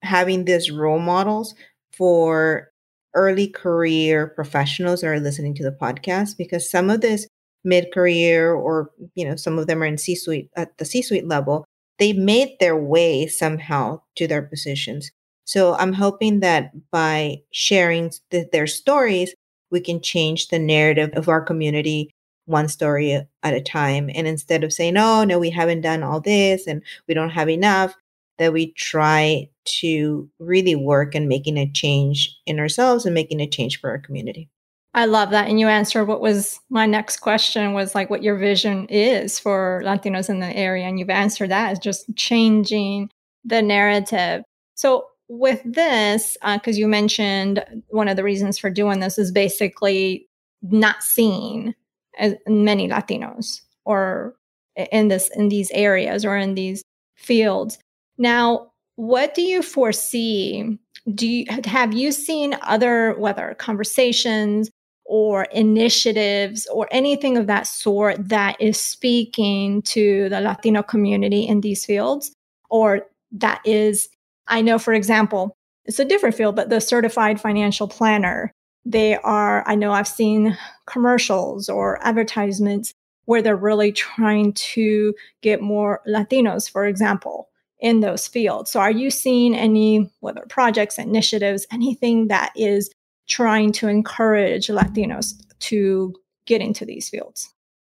having 0.02 0.44
these 0.44 0.70
role 0.70 0.98
models 0.98 1.54
for 1.96 2.70
early 3.14 3.48
career 3.48 4.28
professionals 4.28 5.00
that 5.00 5.08
are 5.08 5.20
listening 5.20 5.54
to 5.54 5.62
the 5.62 5.72
podcast 5.72 6.36
because 6.38 6.70
some 6.70 6.90
of 6.90 7.00
this 7.00 7.26
mid-career 7.64 8.52
or 8.52 8.90
you 9.14 9.24
know 9.24 9.36
some 9.36 9.58
of 9.58 9.66
them 9.66 9.82
are 9.82 9.86
in 9.86 9.98
c-suite 9.98 10.50
at 10.56 10.76
the 10.78 10.84
c-suite 10.84 11.28
level 11.28 11.64
they 11.98 12.12
made 12.12 12.48
their 12.58 12.76
way 12.76 13.26
somehow 13.28 14.00
to 14.16 14.26
their 14.26 14.42
positions. 14.42 15.10
So 15.44 15.74
i'm 15.74 15.92
hoping 15.92 16.40
that 16.40 16.72
by 16.90 17.38
sharing 17.52 18.10
th- 18.30 18.50
their 18.50 18.66
stories 18.66 19.34
we 19.70 19.80
can 19.80 20.00
change 20.00 20.48
the 20.48 20.58
narrative 20.58 21.10
of 21.14 21.28
our 21.28 21.40
community 21.40 22.10
one 22.46 22.68
story 22.68 23.12
at 23.12 23.54
a 23.54 23.60
time. 23.60 24.10
And 24.14 24.26
instead 24.26 24.64
of 24.64 24.72
saying 24.72 24.96
oh 24.96 25.24
no 25.24 25.38
we 25.38 25.50
haven't 25.50 25.82
done 25.82 26.02
all 26.02 26.20
this 26.20 26.66
and 26.66 26.82
we 27.06 27.14
don't 27.14 27.30
have 27.30 27.48
enough 27.48 27.94
that 28.42 28.52
we 28.52 28.72
try 28.72 29.48
to 29.64 30.28
really 30.38 30.74
work 30.74 31.14
in 31.14 31.28
making 31.28 31.56
a 31.56 31.70
change 31.70 32.36
in 32.46 32.58
ourselves 32.58 33.06
and 33.06 33.14
making 33.14 33.40
a 33.40 33.48
change 33.48 33.80
for 33.80 33.90
our 33.90 33.98
community. 33.98 34.48
I 34.94 35.06
love 35.06 35.30
that. 35.30 35.48
And 35.48 35.58
you 35.58 35.68
answered 35.68 36.04
what 36.04 36.20
was 36.20 36.60
my 36.68 36.84
next 36.84 37.18
question 37.18 37.72
was 37.72 37.94
like 37.94 38.10
what 38.10 38.22
your 38.22 38.36
vision 38.36 38.86
is 38.88 39.38
for 39.38 39.80
Latinos 39.84 40.28
in 40.28 40.40
the 40.40 40.54
area. 40.54 40.84
And 40.84 40.98
you've 40.98 41.08
answered 41.08 41.50
that 41.50 41.72
is 41.72 41.78
just 41.78 42.14
changing 42.14 43.08
the 43.44 43.62
narrative. 43.62 44.42
So 44.74 45.06
with 45.28 45.62
this, 45.64 46.36
because 46.42 46.76
uh, 46.76 46.80
you 46.80 46.88
mentioned 46.88 47.64
one 47.88 48.08
of 48.08 48.16
the 48.16 48.24
reasons 48.24 48.58
for 48.58 48.68
doing 48.68 49.00
this 49.00 49.16
is 49.16 49.32
basically 49.32 50.28
not 50.60 51.02
seeing 51.02 51.74
as 52.18 52.34
many 52.46 52.88
Latinos 52.88 53.62
or 53.86 54.34
in 54.76 55.08
this 55.08 55.30
in 55.34 55.48
these 55.48 55.70
areas 55.70 56.24
or 56.24 56.36
in 56.36 56.54
these 56.54 56.82
fields. 57.16 57.78
Now, 58.22 58.70
what 58.94 59.34
do 59.34 59.42
you 59.42 59.62
foresee? 59.62 60.78
Do 61.12 61.26
you 61.26 61.44
have 61.64 61.92
you 61.92 62.12
seen 62.12 62.56
other 62.62 63.14
whether 63.18 63.56
conversations 63.58 64.70
or 65.04 65.42
initiatives 65.46 66.68
or 66.72 66.86
anything 66.92 67.36
of 67.36 67.48
that 67.48 67.66
sort 67.66 68.28
that 68.28 68.54
is 68.60 68.80
speaking 68.80 69.82
to 69.82 70.28
the 70.28 70.40
Latino 70.40 70.84
community 70.84 71.42
in 71.42 71.62
these 71.62 71.84
fields 71.84 72.32
or 72.70 73.08
that 73.32 73.60
is 73.64 74.08
I 74.46 74.62
know 74.62 74.78
for 74.78 74.94
example, 74.94 75.56
it's 75.84 75.98
a 75.98 76.04
different 76.04 76.36
field 76.36 76.54
but 76.54 76.70
the 76.70 76.80
certified 76.80 77.40
financial 77.40 77.88
planner 77.88 78.52
they 78.84 79.16
are 79.16 79.64
I 79.66 79.74
know 79.74 79.90
I've 79.90 80.06
seen 80.06 80.56
commercials 80.86 81.68
or 81.68 81.98
advertisements 82.06 82.94
where 83.24 83.42
they're 83.42 83.56
really 83.56 83.90
trying 83.90 84.52
to 84.74 85.12
get 85.40 85.60
more 85.60 86.02
Latinos 86.06 86.70
for 86.70 86.86
example 86.86 87.48
in 87.82 88.00
those 88.00 88.26
fields. 88.26 88.70
So, 88.70 88.80
are 88.80 88.90
you 88.90 89.10
seeing 89.10 89.54
any, 89.54 90.10
whether 90.20 90.46
projects, 90.48 90.98
initiatives, 90.98 91.66
anything 91.70 92.28
that 92.28 92.52
is 92.56 92.90
trying 93.28 93.72
to 93.72 93.88
encourage 93.88 94.68
Latinos 94.68 95.34
to 95.58 96.14
get 96.46 96.62
into 96.62 96.86
these 96.86 97.10
fields? 97.10 97.52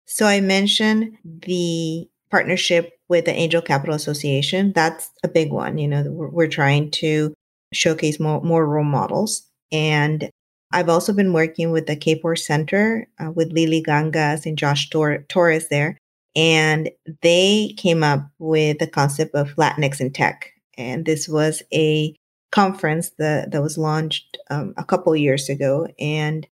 So, 0.07 0.25
I 0.25 0.39
mentioned 0.39 1.17
the 1.23 2.07
partnership 2.31 2.93
with 3.09 3.25
the 3.25 3.33
Angel 3.33 3.61
Capital 3.61 3.93
Association. 3.93 4.71
That's 4.73 5.11
a 5.23 5.27
big 5.27 5.51
one. 5.51 5.77
You 5.77 5.87
know, 5.87 6.03
we're, 6.07 6.47
trying 6.47 6.89
to 6.91 7.33
showcase 7.73 8.19
more, 8.19 8.41
more 8.41 8.65
role 8.65 8.83
models. 8.83 9.43
And 9.71 10.29
I've 10.71 10.89
also 10.89 11.13
been 11.13 11.33
working 11.33 11.71
with 11.71 11.85
the 11.85 11.95
Kapor 11.95 12.35
Center 12.39 13.07
uh, 13.19 13.29
with 13.29 13.51
Lili 13.51 13.83
Gangas 13.83 14.47
and 14.47 14.57
Josh 14.57 14.89
Tor- 14.89 15.25
Torres 15.29 15.67
there 15.69 15.99
and 16.35 16.89
they 17.21 17.73
came 17.77 18.03
up 18.03 18.27
with 18.39 18.79
the 18.79 18.87
concept 18.87 19.35
of 19.35 19.55
Latinx 19.55 19.99
in 19.99 20.11
tech. 20.11 20.51
And 20.77 21.05
this 21.05 21.27
was 21.27 21.61
a 21.73 22.15
conference 22.51 23.11
that, 23.19 23.51
that 23.51 23.61
was 23.61 23.77
launched 23.77 24.37
um, 24.49 24.73
a 24.77 24.83
couple 24.83 25.15
years 25.15 25.49
ago. 25.49 25.87
And 25.99 26.47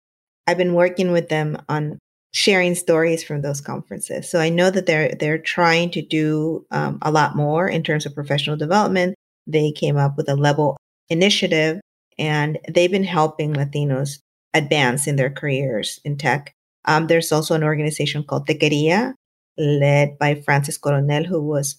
I've 0.46 0.58
been 0.58 0.75
working 0.75 1.12
with 1.12 1.28
them 1.28 1.60
on 1.68 1.99
sharing 2.32 2.75
stories 2.75 3.25
from 3.25 3.42
those 3.42 3.60
conferences. 3.60 4.30
So 4.30 4.38
I 4.38 4.49
know 4.49 4.70
that 4.70 4.87
they're 4.87 5.14
they're 5.14 5.38
trying 5.38 5.90
to 5.92 6.02
do 6.02 6.66
um, 6.70 6.99
a 7.02 7.10
lot 7.10 7.37
more 7.37 7.68
in 7.68 7.82
terms 7.82 8.06
of 8.06 8.14
professional 8.14 8.56
development. 8.56 9.14
They 9.46 9.72
came 9.72 9.96
up 9.96 10.16
with 10.16 10.28
a 10.28 10.37
level 10.37 10.76
initiative, 11.08 11.80
and 12.18 12.58
they've 12.68 12.90
been 12.90 13.04
helping 13.04 13.54
Latinos 13.54 14.18
advance 14.54 15.06
in 15.06 15.16
their 15.16 15.30
careers 15.30 16.00
in 16.04 16.16
tech. 16.16 16.52
Um, 16.84 17.08
there's 17.08 17.32
also 17.32 17.54
an 17.54 17.64
organization 17.64 18.25
called 18.25 18.46
Techqueria, 18.46 19.14
led 19.59 20.19
by 20.19 20.35
Frances 20.35 20.78
Coronel, 20.78 21.25
who 21.25 21.42
was 21.42 21.76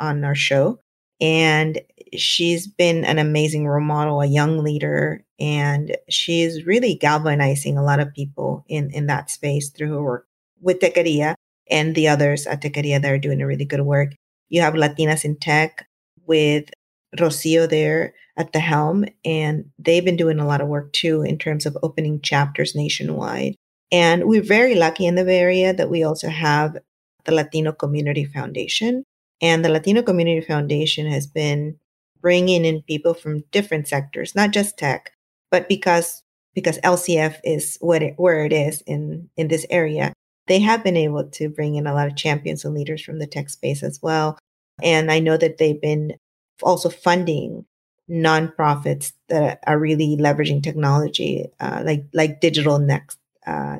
on 0.00 0.24
our 0.24 0.34
show. 0.34 0.78
And 1.20 1.80
she's 2.16 2.66
been 2.66 3.04
an 3.04 3.18
amazing 3.18 3.66
role 3.66 3.80
model, 3.80 4.20
a 4.20 4.26
young 4.26 4.58
leader, 4.58 5.24
and 5.38 5.96
she's 6.08 6.66
really 6.66 6.94
galvanizing 6.94 7.78
a 7.78 7.84
lot 7.84 8.00
of 8.00 8.12
people 8.12 8.64
in, 8.68 8.90
in 8.90 9.06
that 9.06 9.30
space 9.30 9.70
through 9.70 9.92
her 9.92 10.02
work 10.02 10.26
with 10.60 10.80
Techqueria 10.80 11.34
and 11.70 11.94
the 11.94 12.08
others 12.08 12.46
at 12.46 12.62
Techqueria 12.62 13.00
that 13.00 13.10
are 13.10 13.18
doing 13.18 13.40
a 13.40 13.46
really 13.46 13.64
good 13.64 13.82
work. 13.82 14.10
You 14.48 14.60
have 14.60 14.74
Latinas 14.74 15.24
in 15.24 15.36
Tech 15.36 15.86
with 16.26 16.70
Rocio 17.16 17.68
there 17.68 18.14
at 18.36 18.52
the 18.52 18.60
helm, 18.60 19.04
and 19.24 19.66
they've 19.78 20.04
been 20.04 20.16
doing 20.16 20.40
a 20.40 20.46
lot 20.46 20.60
of 20.60 20.68
work 20.68 20.92
too 20.92 21.22
in 21.22 21.38
terms 21.38 21.66
of 21.66 21.76
opening 21.82 22.20
chapters 22.20 22.74
nationwide. 22.74 23.54
And 23.92 24.24
we're 24.24 24.42
very 24.42 24.74
lucky 24.74 25.06
in 25.06 25.14
the 25.14 25.24
Bay 25.24 25.38
Area 25.38 25.72
that 25.72 25.90
we 25.90 26.02
also 26.02 26.28
have 26.28 26.76
the 27.24 27.32
Latino 27.32 27.72
Community 27.72 28.24
Foundation. 28.24 29.04
And 29.40 29.64
the 29.64 29.68
Latino 29.68 30.02
Community 30.02 30.46
Foundation 30.46 31.06
has 31.06 31.26
been 31.26 31.78
bringing 32.20 32.64
in 32.64 32.82
people 32.82 33.14
from 33.14 33.44
different 33.52 33.88
sectors, 33.88 34.34
not 34.34 34.50
just 34.50 34.78
tech, 34.78 35.12
but 35.50 35.68
because 35.68 36.22
because 36.54 36.78
LCF 36.78 37.36
is 37.42 37.76
what 37.80 38.02
it, 38.02 38.14
where 38.16 38.44
it 38.44 38.52
is 38.52 38.82
in 38.86 39.28
in 39.36 39.48
this 39.48 39.66
area, 39.70 40.12
they 40.46 40.60
have 40.60 40.84
been 40.84 40.96
able 40.96 41.24
to 41.30 41.48
bring 41.48 41.74
in 41.74 41.86
a 41.86 41.94
lot 41.94 42.06
of 42.06 42.16
champions 42.16 42.64
and 42.64 42.74
leaders 42.74 43.02
from 43.02 43.18
the 43.18 43.26
tech 43.26 43.50
space 43.50 43.82
as 43.82 44.00
well. 44.02 44.38
And 44.82 45.10
I 45.10 45.18
know 45.18 45.36
that 45.36 45.58
they've 45.58 45.80
been 45.80 46.14
also 46.62 46.88
funding 46.88 47.64
nonprofits 48.10 49.12
that 49.28 49.60
are 49.66 49.78
really 49.78 50.16
leveraging 50.18 50.62
technology, 50.62 51.46
uh, 51.60 51.82
like 51.84 52.04
like 52.12 52.40
Digital 52.40 52.78
Next, 52.78 53.18
uh, 53.46 53.78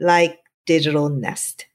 like 0.00 0.38
Digital 0.66 1.08
Nest. 1.08 1.66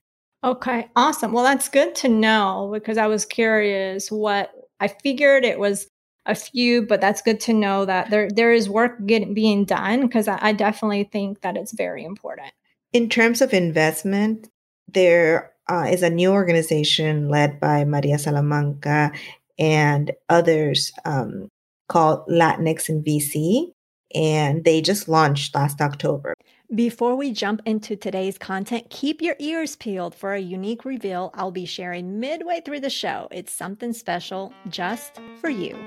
Okay, 0.44 0.90
awesome. 0.96 1.32
Well, 1.32 1.44
that's 1.44 1.70
good 1.70 1.96
to 1.96 2.10
know 2.10 2.70
because 2.74 2.98
I 2.98 3.08
was 3.08 3.26
curious 3.26 4.12
what 4.12 4.52
I 4.80 4.90
figured 4.90 5.46
it 5.46 5.58
was 5.58 5.88
a 6.26 6.36
few, 6.36 6.86
but 6.86 7.00
that's 7.00 7.22
good 7.22 7.40
to 7.42 7.54
know 7.54 7.86
that 7.86 8.10
there 8.10 8.30
there 8.30 8.52
is 8.52 8.70
work 8.70 9.06
getting 9.06 9.34
being 9.34 9.64
done 9.64 10.02
because 10.02 10.28
I, 10.28 10.40
I 10.42 10.54
definitely 10.54 11.06
think 11.06 11.42
that 11.42 11.56
it's 11.56 11.74
very 11.74 12.04
important. 12.04 12.52
In 12.92 13.10
terms 13.10 13.42
of 13.42 13.54
investment, 13.54 14.50
there 14.88 15.54
uh, 15.70 15.88
is 15.90 16.04
a 16.04 16.10
new 16.10 16.32
organization 16.32 17.30
led 17.30 17.60
by 17.60 17.86
Maria 17.86 18.20
Salamanca 18.20 19.12
and 19.58 20.12
others 20.28 20.92
um, 21.06 21.48
called 21.88 22.28
Latinx 22.28 22.90
in 22.90 23.02
VC, 23.02 23.72
and 24.14 24.66
they 24.66 24.82
just 24.82 25.08
launched 25.08 25.56
last 25.56 25.80
October. 25.80 26.34
Before 26.76 27.16
we 27.16 27.32
jump 27.32 27.62
into 27.66 27.96
today's 27.96 28.40
content, 28.40 28.90
keep 28.90 29.22
your 29.22 29.36
ears 29.38 29.76
peeled 29.76 30.16
for 30.16 30.34
a 30.34 30.40
unique 30.40 30.86
reveal 30.86 31.30
I'll 31.36 31.52
be 31.52 31.66
sharing 31.66 32.20
midway 32.20 32.62
through 32.62 32.80
the 32.80 32.90
show. 32.90 33.28
It's 33.30 33.54
something 33.54 33.94
special 33.94 34.52
just 34.70 35.20
for 35.40 35.50
you. 35.52 35.78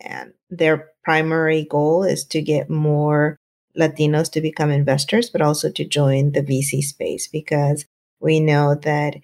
And 0.00 0.32
their 0.48 0.88
primary 1.04 1.66
goal 1.68 2.02
is 2.02 2.24
to 2.26 2.40
get 2.40 2.70
more 2.70 3.36
Latinos 3.78 4.32
to 4.32 4.40
become 4.40 4.70
investors, 4.70 5.28
but 5.28 5.42
also 5.42 5.70
to 5.70 5.84
join 5.84 6.32
the 6.32 6.42
VC 6.42 6.80
space 6.80 7.26
because 7.26 7.84
we 8.20 8.40
know 8.40 8.74
that 8.74 9.16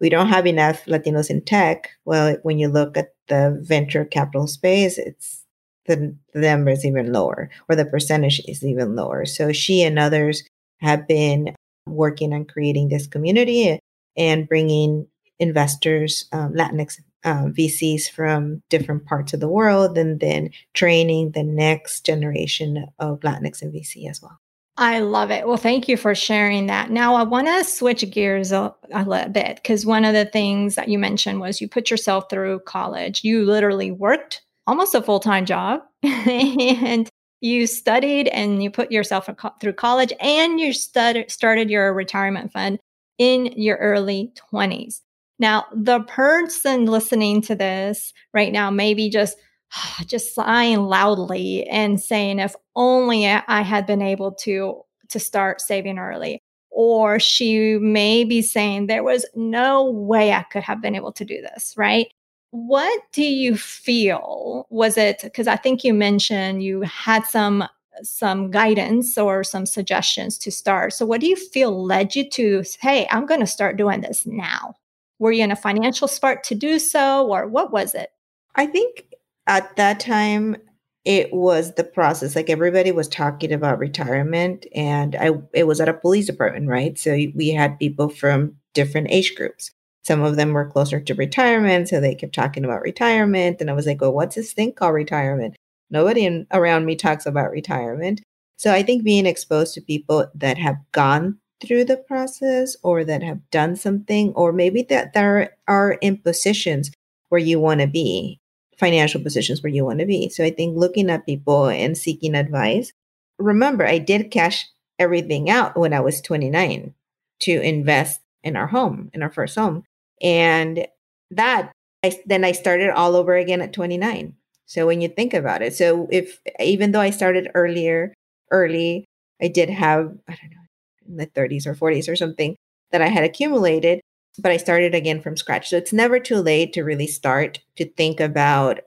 we 0.00 0.08
don't 0.08 0.30
have 0.30 0.48
enough 0.48 0.84
Latinos 0.86 1.30
in 1.30 1.44
tech. 1.44 1.90
Well, 2.04 2.36
when 2.42 2.58
you 2.58 2.66
look 2.66 2.96
at 2.96 3.14
the 3.28 3.56
venture 3.62 4.04
capital 4.04 4.48
space, 4.48 4.98
it's 4.98 5.41
the, 5.86 6.16
the 6.32 6.40
number 6.40 6.70
is 6.70 6.84
even 6.84 7.12
lower 7.12 7.50
or 7.68 7.76
the 7.76 7.84
percentage 7.84 8.40
is 8.46 8.64
even 8.64 8.94
lower. 8.94 9.24
So 9.24 9.52
she 9.52 9.82
and 9.82 9.98
others 9.98 10.44
have 10.80 11.06
been 11.06 11.54
working 11.86 12.32
on 12.32 12.44
creating 12.44 12.88
this 12.88 13.06
community 13.06 13.78
and 14.16 14.48
bringing 14.48 15.06
investors, 15.38 16.28
um, 16.32 16.52
Latinx 16.52 17.00
um, 17.24 17.52
VCs 17.52 18.10
from 18.10 18.62
different 18.68 19.04
parts 19.06 19.32
of 19.32 19.40
the 19.40 19.48
world, 19.48 19.96
and 19.96 20.20
then 20.20 20.50
training 20.74 21.32
the 21.32 21.42
next 21.42 22.04
generation 22.04 22.86
of 22.98 23.20
Latinx 23.20 23.62
and 23.62 23.72
VC 23.72 24.08
as 24.08 24.20
well. 24.20 24.38
I 24.76 25.00
love 25.00 25.30
it. 25.30 25.46
Well, 25.46 25.58
thank 25.58 25.86
you 25.86 25.96
for 25.96 26.14
sharing 26.14 26.66
that. 26.66 26.90
Now, 26.90 27.14
I 27.14 27.24
want 27.24 27.46
to 27.46 27.62
switch 27.62 28.08
gears 28.10 28.52
a, 28.52 28.74
a 28.90 29.04
little 29.04 29.28
bit 29.28 29.56
because 29.56 29.84
one 29.84 30.04
of 30.04 30.14
the 30.14 30.24
things 30.24 30.76
that 30.76 30.88
you 30.88 30.98
mentioned 30.98 31.40
was 31.40 31.60
you 31.60 31.68
put 31.68 31.90
yourself 31.90 32.30
through 32.30 32.60
college. 32.60 33.22
You 33.22 33.44
literally 33.44 33.90
worked 33.90 34.42
almost 34.66 34.94
a 34.94 35.02
full 35.02 35.20
time 35.20 35.46
job 35.46 35.80
and 36.02 37.08
you 37.40 37.66
studied 37.66 38.28
and 38.28 38.62
you 38.62 38.70
put 38.70 38.92
yourself 38.92 39.28
through 39.60 39.72
college 39.72 40.12
and 40.20 40.60
you 40.60 40.72
stud- 40.72 41.24
started 41.28 41.68
your 41.70 41.92
retirement 41.92 42.52
fund 42.52 42.78
in 43.18 43.46
your 43.56 43.76
early 43.78 44.32
20s. 44.52 45.00
Now, 45.38 45.66
the 45.74 46.00
person 46.00 46.86
listening 46.86 47.42
to 47.42 47.56
this 47.56 48.12
right 48.32 48.52
now 48.52 48.70
maybe 48.70 49.10
just 49.10 49.36
just 50.06 50.34
sighing 50.34 50.84
loudly 50.84 51.66
and 51.66 52.00
saying, 52.00 52.38
if 52.38 52.54
only 52.76 53.26
I 53.26 53.62
had 53.62 53.86
been 53.86 54.02
able 54.02 54.32
to, 54.32 54.82
to 55.08 55.18
start 55.18 55.60
saving 55.60 55.98
early. 55.98 56.40
Or 56.70 57.20
she 57.20 57.76
may 57.76 58.24
be 58.24 58.40
saying, 58.40 58.86
there 58.86 59.02
was 59.02 59.26
no 59.34 59.90
way 59.90 60.32
I 60.32 60.42
could 60.44 60.62
have 60.62 60.80
been 60.80 60.94
able 60.94 61.12
to 61.12 61.24
do 61.24 61.42
this, 61.42 61.74
right? 61.76 62.06
What 62.52 63.02
do 63.12 63.24
you 63.24 63.56
feel? 63.56 64.66
Was 64.70 64.96
it 64.96 65.20
because 65.22 65.48
I 65.48 65.56
think 65.56 65.84
you 65.84 65.94
mentioned 65.94 66.62
you 66.62 66.82
had 66.82 67.24
some 67.24 67.64
some 68.02 68.50
guidance 68.50 69.18
or 69.18 69.44
some 69.44 69.66
suggestions 69.66 70.38
to 70.38 70.50
start. 70.50 70.92
So 70.92 71.04
what 71.04 71.20
do 71.20 71.26
you 71.26 71.36
feel 71.36 71.84
led 71.84 72.14
you 72.14 72.28
to, 72.30 72.64
hey, 72.80 73.06
I'm 73.10 73.26
going 73.26 73.40
to 73.40 73.46
start 73.46 73.76
doing 73.76 74.00
this 74.00 74.26
now? 74.26 74.74
Were 75.18 75.32
you 75.32 75.44
in 75.44 75.52
a 75.52 75.56
financial 75.56 76.08
spot 76.08 76.42
to 76.44 76.54
do 76.54 76.78
so 76.78 77.28
or 77.28 77.46
what 77.46 77.72
was 77.72 77.94
it? 77.94 78.10
I 78.54 78.66
think 78.66 79.04
at 79.46 79.76
that 79.76 80.00
time 80.00 80.56
it 81.04 81.32
was 81.32 81.74
the 81.74 81.84
process 81.84 82.36
like 82.36 82.48
everybody 82.48 82.92
was 82.92 83.08
talking 83.08 83.52
about 83.52 83.78
retirement 83.78 84.66
and 84.72 85.16
i 85.16 85.30
it 85.52 85.64
was 85.66 85.80
at 85.80 85.88
a 85.88 85.94
police 85.94 86.26
department 86.26 86.68
right 86.68 86.96
so 86.96 87.12
we 87.34 87.50
had 87.50 87.78
people 87.80 88.08
from 88.08 88.54
different 88.72 89.08
age 89.10 89.34
groups 89.34 89.72
some 90.02 90.22
of 90.22 90.36
them 90.36 90.52
were 90.52 90.68
closer 90.68 91.00
to 91.00 91.14
retirement 91.14 91.88
so 91.88 92.00
they 92.00 92.14
kept 92.14 92.34
talking 92.34 92.64
about 92.64 92.82
retirement 92.82 93.60
and 93.60 93.70
i 93.70 93.72
was 93.72 93.86
like 93.86 94.00
well 94.00 94.12
what's 94.12 94.36
this 94.36 94.52
thing 94.52 94.72
called 94.72 94.94
retirement 94.94 95.56
nobody 95.90 96.24
in, 96.24 96.46
around 96.52 96.84
me 96.84 96.96
talks 96.96 97.26
about 97.26 97.50
retirement 97.50 98.20
so 98.56 98.72
i 98.72 98.82
think 98.82 99.04
being 99.04 99.26
exposed 99.26 99.74
to 99.74 99.80
people 99.80 100.26
that 100.34 100.58
have 100.58 100.76
gone 100.92 101.38
through 101.60 101.84
the 101.84 101.96
process 101.96 102.76
or 102.82 103.04
that 103.04 103.22
have 103.22 103.38
done 103.50 103.76
something 103.76 104.32
or 104.34 104.52
maybe 104.52 104.82
that 104.82 105.12
there 105.12 105.56
are 105.68 105.92
in 106.00 106.16
positions 106.16 106.90
where 107.28 107.40
you 107.40 107.60
want 107.60 107.80
to 107.80 107.86
be 107.86 108.40
financial 108.78 109.22
positions 109.22 109.62
where 109.62 109.72
you 109.72 109.84
want 109.84 110.00
to 110.00 110.06
be. 110.06 110.28
So 110.28 110.44
I 110.44 110.50
think 110.50 110.76
looking 110.76 111.08
at 111.08 111.24
people 111.24 111.66
and 111.68 111.96
seeking 111.96 112.34
advice. 112.34 112.92
Remember, 113.38 113.86
I 113.86 113.98
did 113.98 114.32
cash 114.32 114.68
everything 114.98 115.48
out 115.48 115.76
when 115.76 115.92
I 115.92 116.00
was 116.00 116.20
29 116.20 116.92
to 117.40 117.60
invest 117.60 118.20
in 118.42 118.56
our 118.56 118.66
home, 118.66 119.10
in 119.14 119.22
our 119.22 119.30
first 119.30 119.54
home. 119.54 119.84
And 120.22 120.86
that 121.30 121.72
I, 122.04 122.18
then 122.26 122.44
I 122.44 122.52
started 122.52 122.90
all 122.90 123.16
over 123.16 123.36
again 123.36 123.60
at 123.60 123.72
29. 123.72 124.34
So 124.66 124.86
when 124.86 125.00
you 125.00 125.08
think 125.08 125.34
about 125.34 125.62
it, 125.62 125.74
so 125.74 126.08
if 126.10 126.40
even 126.60 126.92
though 126.92 127.00
I 127.00 127.10
started 127.10 127.50
earlier, 127.54 128.14
early, 128.50 129.04
I 129.40 129.48
did 129.48 129.68
have, 129.70 130.14
I 130.28 130.36
don't 130.40 130.50
know, 130.50 131.08
in 131.08 131.16
the 131.16 131.26
30s 131.26 131.66
or 131.66 131.74
40s 131.74 132.08
or 132.08 132.16
something 132.16 132.56
that 132.90 133.02
I 133.02 133.08
had 133.08 133.24
accumulated 133.24 134.00
but 134.38 134.52
I 134.52 134.56
started 134.56 134.94
again 134.94 135.20
from 135.20 135.36
scratch. 135.36 135.68
So 135.68 135.76
it's 135.76 135.92
never 135.92 136.18
too 136.18 136.36
late 136.36 136.72
to 136.74 136.82
really 136.82 137.06
start 137.06 137.60
to 137.76 137.84
think 137.84 138.20
about 138.20 138.80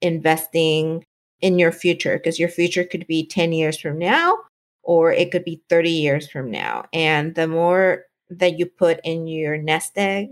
investing 0.00 1.04
in 1.40 1.58
your 1.58 1.72
future 1.72 2.18
because 2.18 2.38
your 2.38 2.48
future 2.48 2.84
could 2.84 3.06
be 3.06 3.26
10 3.26 3.52
years 3.52 3.78
from 3.80 3.98
now 3.98 4.36
or 4.82 5.12
it 5.12 5.30
could 5.30 5.44
be 5.44 5.62
30 5.68 5.90
years 5.90 6.28
from 6.28 6.50
now. 6.50 6.84
And 6.92 7.34
the 7.34 7.48
more 7.48 8.04
that 8.28 8.58
you 8.58 8.66
put 8.66 9.00
in 9.04 9.26
your 9.26 9.56
nest 9.56 9.92
egg, 9.96 10.30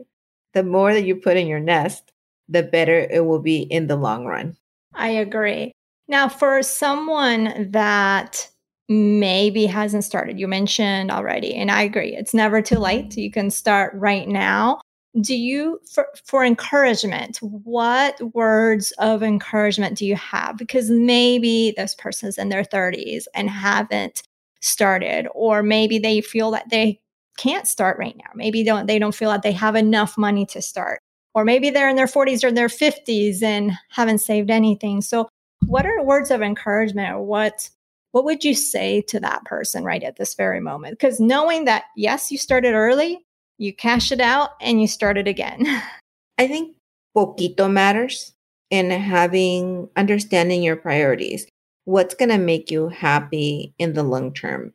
the 0.55 0.63
more 0.63 0.93
that 0.93 1.05
you 1.05 1.17
put 1.17 1.37
in 1.37 1.47
your 1.47 1.61
nest, 1.61 2.13
the 2.49 2.63
better 2.63 2.99
it 2.99 3.27
will 3.27 3.41
be 3.41 3.59
in 3.59 3.87
the 3.87 3.97
long 3.97 4.25
run. 4.25 4.57
I 4.95 5.11
agree. 5.11 5.73
Now, 6.09 6.29
for 6.29 6.63
someone 6.63 7.71
that 7.71 8.49
maybe 8.89 9.67
hasn't 9.67 10.05
started. 10.05 10.41
You 10.41 10.49
mentioned 10.49 11.11
already, 11.11 11.55
and 11.55 11.71
I 11.71 11.83
agree, 11.83 12.17
it's 12.17 12.35
never 12.35 12.63
too 12.63 12.79
late. 12.79 13.17
You 13.17 13.31
can 13.31 13.51
start 13.51 13.93
right 13.95 14.27
now. 14.27 14.81
Do 15.21 15.35
you, 15.35 15.81
for, 15.93 16.07
for 16.25 16.45
encouragement, 16.45 17.39
what 17.39 18.21
words 18.35 18.93
of 18.99 19.23
encouragement 19.23 19.99
do 19.99 20.07
you 20.07 20.17
have? 20.17 20.57
Because 20.57 20.91
maybe 20.91 21.75
this 21.77 21.95
person's 21.95 22.39
in 22.39 22.51
their 22.51 22.63
30s 22.63 23.25
and 23.35 23.51
haven't 23.51 24.23
started, 24.61 25.29
or 25.35 25.63
maybe 25.63 25.99
they 25.99 26.21
feel 26.21 26.51
that 26.53 26.71
they 26.71 27.01
can't 27.39 27.67
start 27.67 27.99
right 27.99 28.17
now. 28.17 28.31
Maybe 28.35 28.63
don't 28.63 28.87
they 28.87 28.99
don't 28.99 29.15
feel 29.15 29.31
like 29.31 29.43
they 29.43 29.53
have 29.53 29.77
enough 29.77 30.19
money 30.19 30.45
to 30.47 30.61
start. 30.61 31.01
Or 31.35 31.45
maybe 31.45 31.71
they're 31.71 31.89
in 31.89 31.97
their 31.97 32.07
40s 32.07 32.43
or 32.43 32.51
their 32.51 32.69
50s 32.69 33.43
and 33.43 33.73
haven't 33.91 34.19
saved 34.19 34.51
anything. 34.51 35.01
So 35.01 35.29
what 35.67 35.87
are 35.87 36.03
words 36.03 36.31
of 36.31 36.43
encouragement 36.43 37.15
or 37.15 37.23
what 37.23 37.71
what 38.13 38.25
would 38.25 38.43
you 38.43 38.55
say 38.55 39.03
to 39.03 39.21
that 39.21 39.45
person 39.45 39.85
right 39.85 40.03
at 40.03 40.17
this 40.17 40.35
very 40.35 40.61
moment? 40.61 40.99
Because 40.99 41.21
knowing 41.21 41.67
that, 41.67 41.85
yes, 41.97 42.31
you 42.31 42.39
started 42.39 42.73
early, 42.73 43.25
you 43.59 43.73
cash 43.75 44.11
it 44.11 44.21
out, 44.21 44.51
and 44.61 44.81
you 44.81 44.89
started 44.89 45.29
again. 45.29 45.65
I 46.39 46.49
think 46.49 46.75
poquito 47.17 47.71
matters 47.71 48.33
in 48.71 48.91
having 48.91 49.89
understanding 49.97 50.63
your 50.63 50.77
priorities. 50.77 51.47
What's 51.85 52.15
going 52.15 52.31
to 52.31 52.39
make 52.39 52.71
you 52.71 52.89
happy 52.89 53.75
in 53.79 53.93
the 53.93 54.03
long 54.03 54.33
term? 54.33 54.73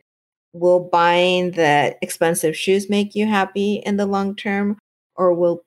Will 0.53 0.79
buying 0.79 1.51
the 1.51 1.97
expensive 2.01 2.55
shoes 2.55 2.89
make 2.89 3.15
you 3.15 3.25
happy 3.25 3.81
in 3.85 3.97
the 3.97 4.05
long 4.05 4.35
term? 4.35 4.77
Or 5.15 5.33
will 5.33 5.63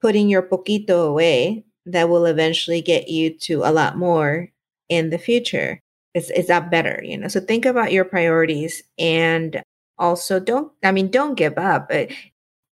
putting 0.00 0.28
your 0.28 0.42
poquito 0.42 1.06
away 1.06 1.64
that 1.86 2.08
will 2.08 2.26
eventually 2.26 2.82
get 2.82 3.08
you 3.08 3.30
to 3.38 3.62
a 3.64 3.72
lot 3.72 3.96
more 3.96 4.48
in 4.88 5.10
the 5.10 5.18
future? 5.18 5.80
is 6.14 6.30
is 6.30 6.48
that 6.48 6.70
better 6.70 7.00
you 7.04 7.16
know 7.16 7.28
so 7.28 7.40
think 7.40 7.64
about 7.64 7.92
your 7.92 8.04
priorities 8.04 8.82
and 8.98 9.62
also 9.98 10.40
don't 10.40 10.72
i 10.82 10.90
mean 10.90 11.08
don't 11.10 11.36
give 11.36 11.56
up 11.58 11.90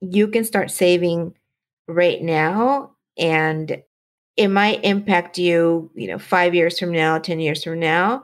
you 0.00 0.28
can 0.28 0.44
start 0.44 0.70
saving 0.70 1.34
right 1.88 2.22
now 2.22 2.92
and 3.18 3.82
it 4.36 4.48
might 4.48 4.84
impact 4.84 5.38
you 5.38 5.90
you 5.94 6.08
know 6.08 6.18
5 6.18 6.54
years 6.54 6.78
from 6.78 6.92
now 6.92 7.18
10 7.18 7.40
years 7.40 7.64
from 7.64 7.80
now 7.80 8.22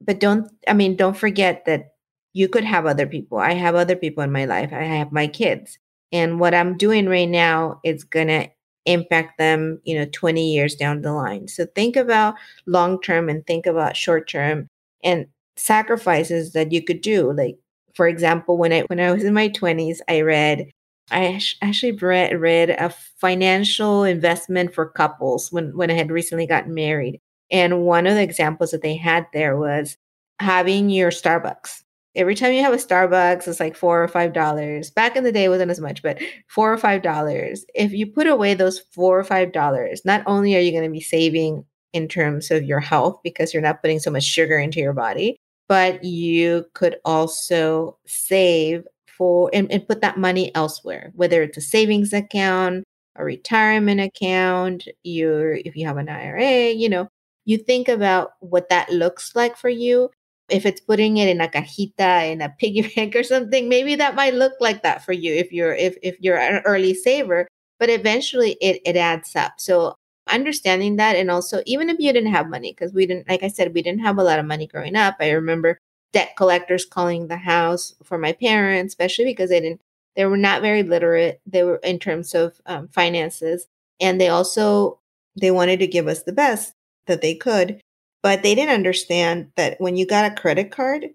but 0.00 0.20
don't 0.20 0.50
i 0.68 0.72
mean 0.72 0.96
don't 0.96 1.16
forget 1.16 1.64
that 1.66 1.89
you 2.32 2.48
could 2.48 2.64
have 2.64 2.86
other 2.86 3.06
people 3.06 3.38
i 3.38 3.52
have 3.52 3.74
other 3.74 3.96
people 3.96 4.22
in 4.22 4.32
my 4.32 4.44
life 4.44 4.72
i 4.72 4.82
have 4.82 5.12
my 5.12 5.26
kids 5.26 5.78
and 6.12 6.40
what 6.40 6.54
i'm 6.54 6.76
doing 6.76 7.06
right 7.06 7.28
now 7.28 7.80
is 7.84 8.04
going 8.04 8.28
to 8.28 8.48
impact 8.86 9.38
them, 9.38 9.80
you 9.84 9.98
know, 9.98 10.06
20 10.12 10.52
years 10.52 10.74
down 10.74 11.02
the 11.02 11.12
line. 11.12 11.48
So 11.48 11.66
think 11.66 11.96
about 11.96 12.34
long 12.66 13.00
term 13.00 13.28
and 13.28 13.46
think 13.46 13.66
about 13.66 13.96
short 13.96 14.28
term 14.28 14.68
and 15.04 15.26
sacrifices 15.56 16.52
that 16.52 16.72
you 16.72 16.82
could 16.82 17.00
do. 17.00 17.32
Like, 17.32 17.58
for 17.94 18.08
example, 18.08 18.56
when 18.56 18.72
I 18.72 18.80
when 18.82 19.00
I 19.00 19.12
was 19.12 19.24
in 19.24 19.34
my 19.34 19.48
20s, 19.48 19.98
I 20.08 20.20
read 20.22 20.70
I 21.12 21.40
actually 21.60 21.92
read, 21.92 22.40
read 22.40 22.70
a 22.70 22.94
financial 23.20 24.04
investment 24.04 24.72
for 24.72 24.86
couples 24.86 25.50
when, 25.50 25.76
when 25.76 25.90
I 25.90 25.94
had 25.94 26.12
recently 26.12 26.46
gotten 26.46 26.72
married. 26.72 27.20
And 27.50 27.82
one 27.82 28.06
of 28.06 28.14
the 28.14 28.22
examples 28.22 28.70
that 28.70 28.82
they 28.82 28.94
had 28.94 29.26
there 29.32 29.56
was 29.56 29.96
having 30.38 30.88
your 30.88 31.10
Starbucks 31.10 31.82
every 32.14 32.34
time 32.34 32.52
you 32.52 32.62
have 32.62 32.72
a 32.72 32.76
Starbucks, 32.76 33.46
it's 33.46 33.60
like 33.60 33.76
four 33.76 34.02
or 34.02 34.08
five 34.08 34.32
dollars. 34.32 34.90
Back 34.90 35.16
in 35.16 35.24
the 35.24 35.32
day, 35.32 35.44
it 35.44 35.48
wasn't 35.48 35.70
as 35.70 35.80
much, 35.80 36.02
but 36.02 36.18
four 36.48 36.72
or 36.72 36.78
five 36.78 37.02
dollars. 37.02 37.64
If 37.74 37.92
you 37.92 38.06
put 38.06 38.26
away 38.26 38.54
those 38.54 38.78
four 38.78 39.18
or 39.18 39.24
five 39.24 39.52
dollars, 39.52 40.02
not 40.04 40.22
only 40.26 40.56
are 40.56 40.60
you 40.60 40.72
going 40.72 40.84
to 40.84 40.90
be 40.90 41.00
saving 41.00 41.64
in 41.92 42.08
terms 42.08 42.50
of 42.50 42.64
your 42.64 42.80
health 42.80 43.20
because 43.24 43.52
you're 43.52 43.62
not 43.62 43.80
putting 43.82 43.98
so 43.98 44.10
much 44.10 44.24
sugar 44.24 44.58
into 44.58 44.80
your 44.80 44.92
body, 44.92 45.36
but 45.68 46.02
you 46.04 46.64
could 46.74 46.96
also 47.04 47.96
save 48.06 48.84
for 49.16 49.50
and, 49.52 49.70
and 49.70 49.86
put 49.86 50.00
that 50.00 50.18
money 50.18 50.54
elsewhere, 50.54 51.12
whether 51.14 51.42
it's 51.42 51.58
a 51.58 51.60
savings 51.60 52.12
account, 52.12 52.84
a 53.16 53.24
retirement 53.24 54.00
account, 54.00 54.88
your 55.02 55.54
if 55.54 55.76
you 55.76 55.86
have 55.86 55.96
an 55.96 56.08
IRA, 56.08 56.70
you 56.70 56.88
know, 56.88 57.08
you 57.44 57.58
think 57.58 57.88
about 57.88 58.32
what 58.40 58.68
that 58.68 58.90
looks 58.90 59.34
like 59.34 59.56
for 59.56 59.68
you 59.68 60.10
if 60.50 60.66
it's 60.66 60.80
putting 60.80 61.16
it 61.16 61.28
in 61.28 61.40
a 61.40 61.48
cajita 61.48 62.30
in 62.30 62.40
a 62.40 62.54
piggy 62.58 62.82
bank 62.94 63.14
or 63.16 63.22
something 63.22 63.68
maybe 63.68 63.94
that 63.94 64.14
might 64.14 64.34
look 64.34 64.52
like 64.60 64.82
that 64.82 65.04
for 65.04 65.12
you 65.12 65.32
if 65.34 65.52
you're 65.52 65.74
if, 65.74 65.96
if 66.02 66.16
you're 66.20 66.38
an 66.38 66.62
early 66.64 66.94
saver 66.94 67.46
but 67.80 67.90
eventually 67.90 68.52
it 68.60 68.80
it 68.84 68.96
adds 68.96 69.34
up. 69.34 69.54
So 69.58 69.96
understanding 70.28 70.96
that 70.96 71.16
and 71.16 71.30
also 71.30 71.62
even 71.66 71.88
if 71.88 71.98
you 71.98 72.12
didn't 72.12 72.32
have 72.32 72.48
money 72.48 72.72
because 72.72 72.92
we 72.92 73.04
didn't 73.04 73.28
like 73.28 73.42
i 73.42 73.48
said 73.48 73.74
we 73.74 73.82
didn't 73.82 74.02
have 74.02 74.16
a 74.16 74.22
lot 74.22 74.38
of 74.38 74.44
money 74.44 74.64
growing 74.64 74.94
up 74.94 75.16
i 75.18 75.30
remember 75.30 75.76
debt 76.12 76.34
collectors 76.36 76.84
calling 76.84 77.26
the 77.26 77.36
house 77.36 77.94
for 78.04 78.16
my 78.16 78.32
parents 78.32 78.92
especially 78.92 79.24
because 79.24 79.50
they 79.50 79.58
didn't 79.58 79.80
they 80.14 80.24
were 80.24 80.36
not 80.36 80.62
very 80.62 80.84
literate 80.84 81.40
they 81.46 81.64
were 81.64 81.76
in 81.76 81.98
terms 81.98 82.32
of 82.32 82.60
um, 82.66 82.86
finances 82.88 83.66
and 83.98 84.20
they 84.20 84.28
also 84.28 85.00
they 85.40 85.50
wanted 85.50 85.80
to 85.80 85.86
give 85.86 86.06
us 86.06 86.22
the 86.22 86.32
best 86.32 86.74
that 87.06 87.22
they 87.22 87.34
could 87.34 87.80
but 88.22 88.42
they 88.42 88.54
didn't 88.54 88.74
understand 88.74 89.50
that 89.56 89.80
when 89.80 89.96
you 89.96 90.06
got 90.06 90.30
a 90.30 90.34
credit 90.34 90.70
card, 90.70 91.06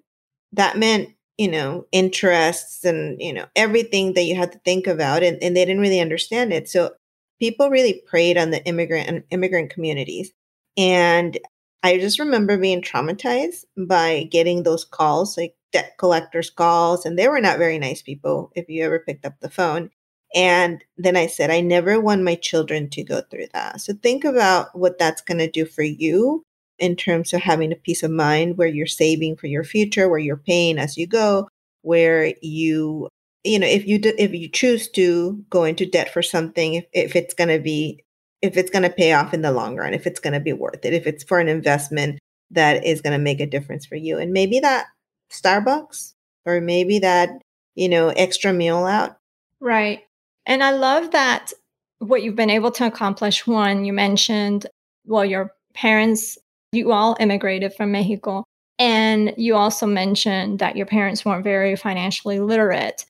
that 0.53 0.77
meant, 0.77 1.09
you 1.37 1.49
know, 1.49 1.85
interests 1.91 2.83
and, 2.85 3.21
you 3.21 3.33
know, 3.33 3.45
everything 3.55 4.13
that 4.13 4.23
you 4.23 4.35
had 4.35 4.51
to 4.53 4.59
think 4.59 4.87
about. 4.87 5.23
And, 5.23 5.37
and 5.41 5.55
they 5.55 5.65
didn't 5.65 5.81
really 5.81 5.99
understand 5.99 6.53
it. 6.53 6.69
So 6.69 6.91
people 7.39 7.69
really 7.69 8.01
preyed 8.07 8.37
on 8.37 8.51
the 8.51 8.65
immigrant 8.65 9.07
and 9.07 9.23
immigrant 9.29 9.69
communities. 9.69 10.31
And 10.77 11.37
I 11.83 11.99
just 11.99 12.19
remember 12.19 12.57
being 12.57 12.81
traumatized 12.81 13.65
by 13.77 14.27
getting 14.31 14.63
those 14.63 14.85
calls, 14.85 15.37
like 15.37 15.55
debt 15.71 15.93
collectors 15.99 16.49
calls, 16.49 17.05
and 17.05 17.19
they 17.19 17.27
were 17.27 17.41
not 17.41 17.59
very 17.59 17.77
nice 17.77 18.01
people 18.01 18.51
if 18.55 18.67
you 18.69 18.83
ever 18.83 18.99
picked 18.99 19.25
up 19.25 19.33
the 19.41 19.49
phone. 19.49 19.91
And 20.33 20.83
then 20.97 21.15
I 21.15 21.27
said, 21.27 21.51
I 21.51 21.61
never 21.61 21.99
want 21.99 22.23
my 22.23 22.35
children 22.35 22.89
to 22.89 23.03
go 23.03 23.21
through 23.21 23.47
that. 23.53 23.81
So 23.81 23.93
think 23.93 24.25
about 24.25 24.77
what 24.77 24.97
that's 24.97 25.21
going 25.21 25.37
to 25.37 25.49
do 25.49 25.65
for 25.65 25.83
you 25.83 26.43
in 26.79 26.95
terms 26.95 27.33
of 27.33 27.41
having 27.41 27.71
a 27.71 27.77
peace 27.77 28.03
of 28.03 28.11
mind 28.11 28.57
where 28.57 28.67
you're 28.67 28.87
saving 28.87 29.35
for 29.37 29.47
your 29.47 29.63
future, 29.63 30.09
where 30.09 30.19
you're 30.19 30.37
paying 30.37 30.77
as 30.77 30.97
you 30.97 31.07
go, 31.07 31.47
where 31.81 32.33
you 32.41 33.09
you 33.43 33.59
know 33.59 33.67
if 33.67 33.85
you 33.85 33.99
do, 33.99 34.13
if 34.17 34.33
you 34.33 34.49
choose 34.49 34.89
to 34.89 35.43
go 35.49 35.63
into 35.63 35.85
debt 35.85 36.11
for 36.11 36.23
something 36.23 36.73
if, 36.73 36.85
if 36.93 37.15
it's 37.15 37.35
going 37.35 37.47
to 37.47 37.59
be 37.59 38.03
if 38.41 38.57
it's 38.57 38.71
going 38.71 38.81
to 38.81 38.89
pay 38.89 39.13
off 39.13 39.35
in 39.35 39.43
the 39.43 39.51
long 39.51 39.75
run 39.75 39.93
if 39.93 40.07
it's 40.07 40.19
going 40.19 40.33
to 40.33 40.39
be 40.39 40.51
worth 40.51 40.83
it 40.83 40.93
if 40.93 41.05
it's 41.05 41.23
for 41.23 41.39
an 41.39 41.47
investment 41.47 42.17
that 42.51 42.85
is 42.85 43.01
going 43.01 43.17
to 43.17 43.23
make 43.23 43.39
a 43.39 43.45
difference 43.45 43.85
for 43.85 43.95
you. 43.95 44.17
And 44.17 44.31
maybe 44.31 44.59
that 44.59 44.87
starbucks 45.31 46.13
or 46.45 46.61
maybe 46.61 46.99
that 46.99 47.29
you 47.75 47.89
know 47.89 48.09
extra 48.09 48.53
meal 48.53 48.85
out. 48.85 49.17
Right. 49.59 50.01
And 50.45 50.63
i 50.63 50.71
love 50.71 51.11
that 51.11 51.51
what 51.99 52.21
you've 52.21 52.35
been 52.35 52.51
able 52.51 52.71
to 52.71 52.85
accomplish 52.85 53.47
one 53.47 53.83
you 53.83 53.93
mentioned 53.93 54.67
well 55.05 55.25
your 55.25 55.51
parents 55.73 56.37
you 56.75 56.91
all 56.91 57.15
immigrated 57.19 57.73
from 57.73 57.91
Mexico. 57.91 58.43
And 58.77 59.33
you 59.37 59.55
also 59.55 59.85
mentioned 59.85 60.59
that 60.59 60.75
your 60.75 60.85
parents 60.85 61.23
weren't 61.23 61.43
very 61.43 61.75
financially 61.75 62.39
literate. 62.39 63.05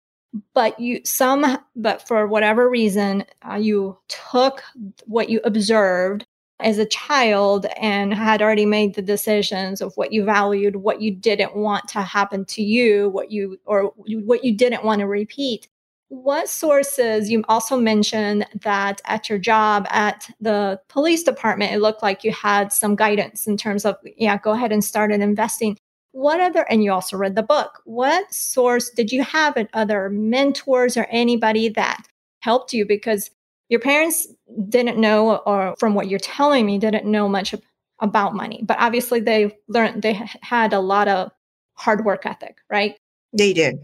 But 0.53 0.79
you 0.79 0.99
some, 1.05 1.57
but 1.75 2.05
for 2.05 2.27
whatever 2.27 2.69
reason, 2.69 3.25
uh, 3.49 3.55
you 3.55 3.97
took 4.09 4.63
what 5.05 5.29
you 5.29 5.39
observed 5.45 6.25
as 6.59 6.77
a 6.77 6.85
child 6.85 7.65
and 7.81 8.13
had 8.13 8.41
already 8.41 8.65
made 8.65 8.95
the 8.95 9.01
decisions 9.01 9.81
of 9.81 9.93
what 9.95 10.11
you 10.11 10.23
valued, 10.23 10.77
what 10.77 11.01
you 11.01 11.11
didn't 11.11 11.55
want 11.55 11.87
to 11.89 12.01
happen 12.01 12.45
to 12.45 12.61
you, 12.61 13.09
what 13.09 13.31
you 13.31 13.59
or 13.65 13.93
what 13.95 14.43
you 14.43 14.55
didn't 14.55 14.83
want 14.83 14.99
to 14.99 15.07
repeat 15.07 15.67
what 16.09 16.47
sources 16.47 17.29
you 17.29 17.43
also 17.47 17.77
mentioned 17.77 18.45
that 18.61 19.01
at 19.05 19.29
your 19.29 19.39
job 19.39 19.87
at 19.89 20.29
the 20.39 20.79
police 20.87 21.23
department 21.23 21.73
it 21.73 21.79
looked 21.79 22.03
like 22.03 22.23
you 22.23 22.31
had 22.31 22.71
some 22.71 22.95
guidance 22.95 23.47
in 23.47 23.57
terms 23.57 23.85
of 23.85 23.95
yeah 24.17 24.37
go 24.37 24.51
ahead 24.51 24.71
and 24.71 24.83
start 24.83 25.11
an 25.11 25.21
investing. 25.21 25.77
What 26.11 26.39
other 26.39 26.65
and 26.69 26.83
you 26.83 26.93
also 26.93 27.17
read 27.17 27.35
the 27.35 27.43
book. 27.43 27.81
What 27.85 28.33
source 28.33 28.89
did 28.89 29.11
you 29.11 29.23
have 29.23 29.57
and 29.57 29.67
other 29.73 30.09
mentors 30.09 30.95
or 30.95 31.05
anybody 31.09 31.69
that 31.69 32.03
helped 32.39 32.71
you? 32.71 32.85
Because 32.85 33.31
your 33.67 33.81
parents 33.81 34.27
didn't 34.69 34.97
know 34.97 35.37
or 35.37 35.75
from 35.77 35.93
what 35.95 36.07
you're 36.07 36.19
telling 36.19 36.65
me 36.65 36.77
didn't 36.77 37.05
know 37.05 37.27
much 37.27 37.53
about 37.99 38.35
money. 38.35 38.61
But 38.63 38.77
obviously 38.79 39.19
they 39.19 39.57
learned 39.67 40.03
they 40.03 40.13
had 40.41 40.71
a 40.71 40.79
lot 40.79 41.07
of 41.07 41.31
hard 41.73 42.05
work 42.05 42.25
ethic 42.25 42.59
right? 42.69 42.95
They 43.33 43.51
did 43.51 43.79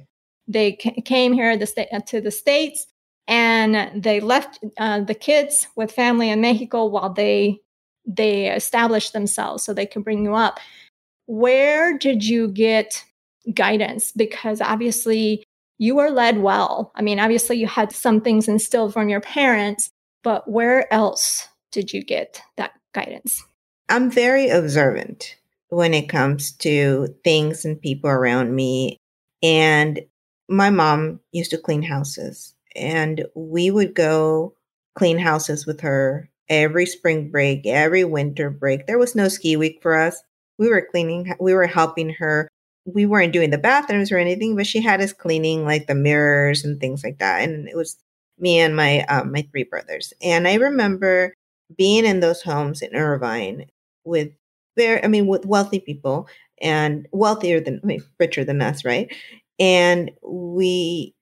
they 0.52 0.74
came 0.74 1.34
here 1.34 1.66
sta- 1.66 1.88
uh, 1.92 2.00
to 2.08 2.22
the 2.22 2.32
states 2.32 2.88
and 3.28 4.04
they 4.04 4.20
left 4.20 4.60
uh, 4.78 5.02
the 5.02 5.16
kids 5.16 5.68
with 5.76 5.92
family 5.92 6.30
in 6.30 6.42
Mexico 6.42 6.86
while 6.86 7.14
they 7.14 7.60
they 8.06 8.48
established 8.48 9.14
themselves 9.14 9.64
so 9.64 9.74
they 9.74 9.86
could 9.86 10.04
bring 10.04 10.24
you 10.24 10.34
up. 10.34 10.60
Where 11.28 11.98
did 11.98 12.26
you 12.26 12.48
get 12.48 13.04
guidance? 13.54 14.12
Because 14.12 14.60
obviously 14.60 15.44
you 15.78 15.96
were 15.96 16.10
led 16.10 16.40
well. 16.40 16.92
I 16.96 17.02
mean, 17.02 17.20
obviously 17.20 17.58
you 17.58 17.68
had 17.68 17.92
some 17.92 18.22
things 18.22 18.48
instilled 18.48 18.94
from 18.94 19.08
your 19.08 19.22
parents, 19.22 19.90
but 20.24 20.50
where 20.50 20.92
else 20.92 21.48
did 21.72 21.94
you 21.94 22.04
get 22.04 22.42
that 22.58 22.72
guidance? 22.94 23.44
I'm 23.90 24.10
very 24.10 24.50
observant 24.50 25.36
when 25.70 25.94
it 25.94 26.10
comes 26.10 26.52
to 26.58 27.16
things 27.24 27.66
and 27.66 27.82
people 27.82 28.10
around 28.10 28.56
me. 28.56 28.98
And 29.44 30.02
my 30.52 30.70
mom 30.70 31.20
used 31.32 31.52
to 31.52 31.58
clean 31.58 31.82
houses 31.82 32.54
and 32.76 33.26
we 33.36 33.72
would 33.72 33.96
go 33.96 34.54
clean 34.96 35.18
houses 35.18 35.66
with 35.66 35.80
her 35.82 36.30
every 36.50 36.86
spring 36.86 37.32
break, 37.32 37.66
every 37.66 38.04
winter 38.04 38.50
break. 38.50 38.86
There 38.86 39.00
was 39.00 39.16
no 39.16 39.30
ski 39.30 39.56
week 39.56 39.80
for 39.82 39.96
us. 39.96 40.22
We 40.58 40.68
were 40.68 40.86
cleaning, 40.92 41.34
we 41.40 41.54
were 41.54 41.68
helping 41.68 42.10
her. 42.12 42.50
We 42.86 43.06
weren't 43.06 43.34
doing 43.34 43.52
the 43.52 43.58
bathrooms 43.58 44.12
or 44.12 44.18
anything, 44.18 44.56
but 44.56 44.68
she 44.68 44.82
had 44.82 45.02
us 45.02 45.14
cleaning 45.14 45.64
like 45.66 45.88
the 45.88 45.96
mirrors 45.96 46.66
and 46.66 46.80
things 46.80 47.04
like 47.04 47.20
that. 47.20 47.48
And 47.48 47.70
it 47.70 47.76
was 47.78 47.98
me 48.38 48.60
and 48.60 48.76
my 48.76 49.06
um, 49.06 49.32
my 49.32 49.48
three 49.52 49.64
brothers. 49.64 50.14
And 50.22 50.48
I 50.48 50.56
remember 50.56 51.34
being 51.78 52.06
in 52.06 52.20
those 52.20 52.42
homes 52.42 52.82
in 52.82 52.96
Irvine 52.96 53.68
with 54.04 54.32
very, 54.76 55.04
I 55.04 55.08
mean, 55.08 55.28
with 55.28 55.46
wealthy 55.46 55.80
people 55.80 56.28
and 56.62 57.08
wealthier 57.12 57.60
than, 57.62 57.80
I 57.84 57.86
mean, 57.86 58.04
richer 58.20 58.44
than 58.44 58.62
us, 58.62 58.84
right? 58.84 59.14
And 59.62 60.12
we 60.24 61.14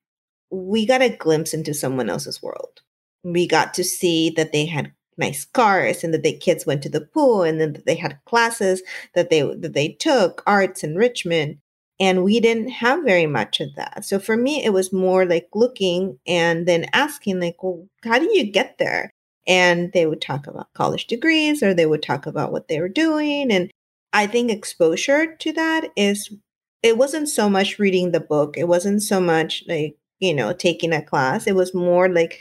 we 0.50 0.86
got 0.86 1.02
a 1.02 1.10
glimpse 1.10 1.54
into 1.54 1.74
someone 1.74 2.10
else's 2.10 2.42
world. 2.42 2.80
We 3.22 3.46
got 3.46 3.74
to 3.74 3.84
see 3.84 4.30
that 4.30 4.50
they 4.50 4.66
had 4.66 4.92
nice 5.18 5.44
cars 5.44 6.02
and 6.02 6.14
that 6.14 6.22
the 6.22 6.32
kids 6.32 6.64
went 6.64 6.82
to 6.82 6.88
the 6.88 7.02
pool 7.02 7.42
and 7.42 7.60
then 7.60 7.74
that 7.74 7.84
they 7.84 7.94
had 7.94 8.18
classes 8.24 8.82
that 9.14 9.28
they 9.28 9.42
that 9.42 9.74
they 9.74 9.88
took 9.88 10.42
arts 10.46 10.82
enrichment 10.82 11.58
and 12.00 12.24
we 12.24 12.40
didn't 12.40 12.70
have 12.70 13.04
very 13.04 13.26
much 13.26 13.60
of 13.60 13.68
that 13.76 14.02
so 14.02 14.18
for 14.18 14.34
me 14.34 14.64
it 14.64 14.72
was 14.72 14.94
more 14.94 15.26
like 15.26 15.46
looking 15.54 16.18
and 16.26 16.66
then 16.66 16.86
asking 16.94 17.38
like 17.38 17.62
well 17.62 17.86
how 18.02 18.18
do 18.18 18.34
you 18.34 18.50
get 18.50 18.78
there 18.78 19.10
and 19.46 19.92
they 19.92 20.06
would 20.06 20.22
talk 20.22 20.46
about 20.46 20.72
college 20.72 21.06
degrees 21.06 21.62
or 21.62 21.74
they 21.74 21.84
would 21.84 22.02
talk 22.02 22.24
about 22.24 22.50
what 22.50 22.68
they 22.68 22.80
were 22.80 22.88
doing 22.88 23.52
and 23.52 23.70
i 24.14 24.26
think 24.26 24.50
exposure 24.50 25.36
to 25.36 25.52
that 25.52 25.90
is 25.96 26.30
it 26.82 26.96
wasn't 26.96 27.28
so 27.28 27.48
much 27.48 27.78
reading 27.78 28.12
the 28.12 28.20
book. 28.20 28.56
It 28.56 28.68
wasn't 28.68 29.02
so 29.02 29.20
much 29.20 29.64
like, 29.68 29.96
you 30.18 30.34
know, 30.34 30.52
taking 30.52 30.92
a 30.92 31.02
class. 31.02 31.46
It 31.46 31.54
was 31.54 31.74
more 31.74 32.08
like 32.08 32.40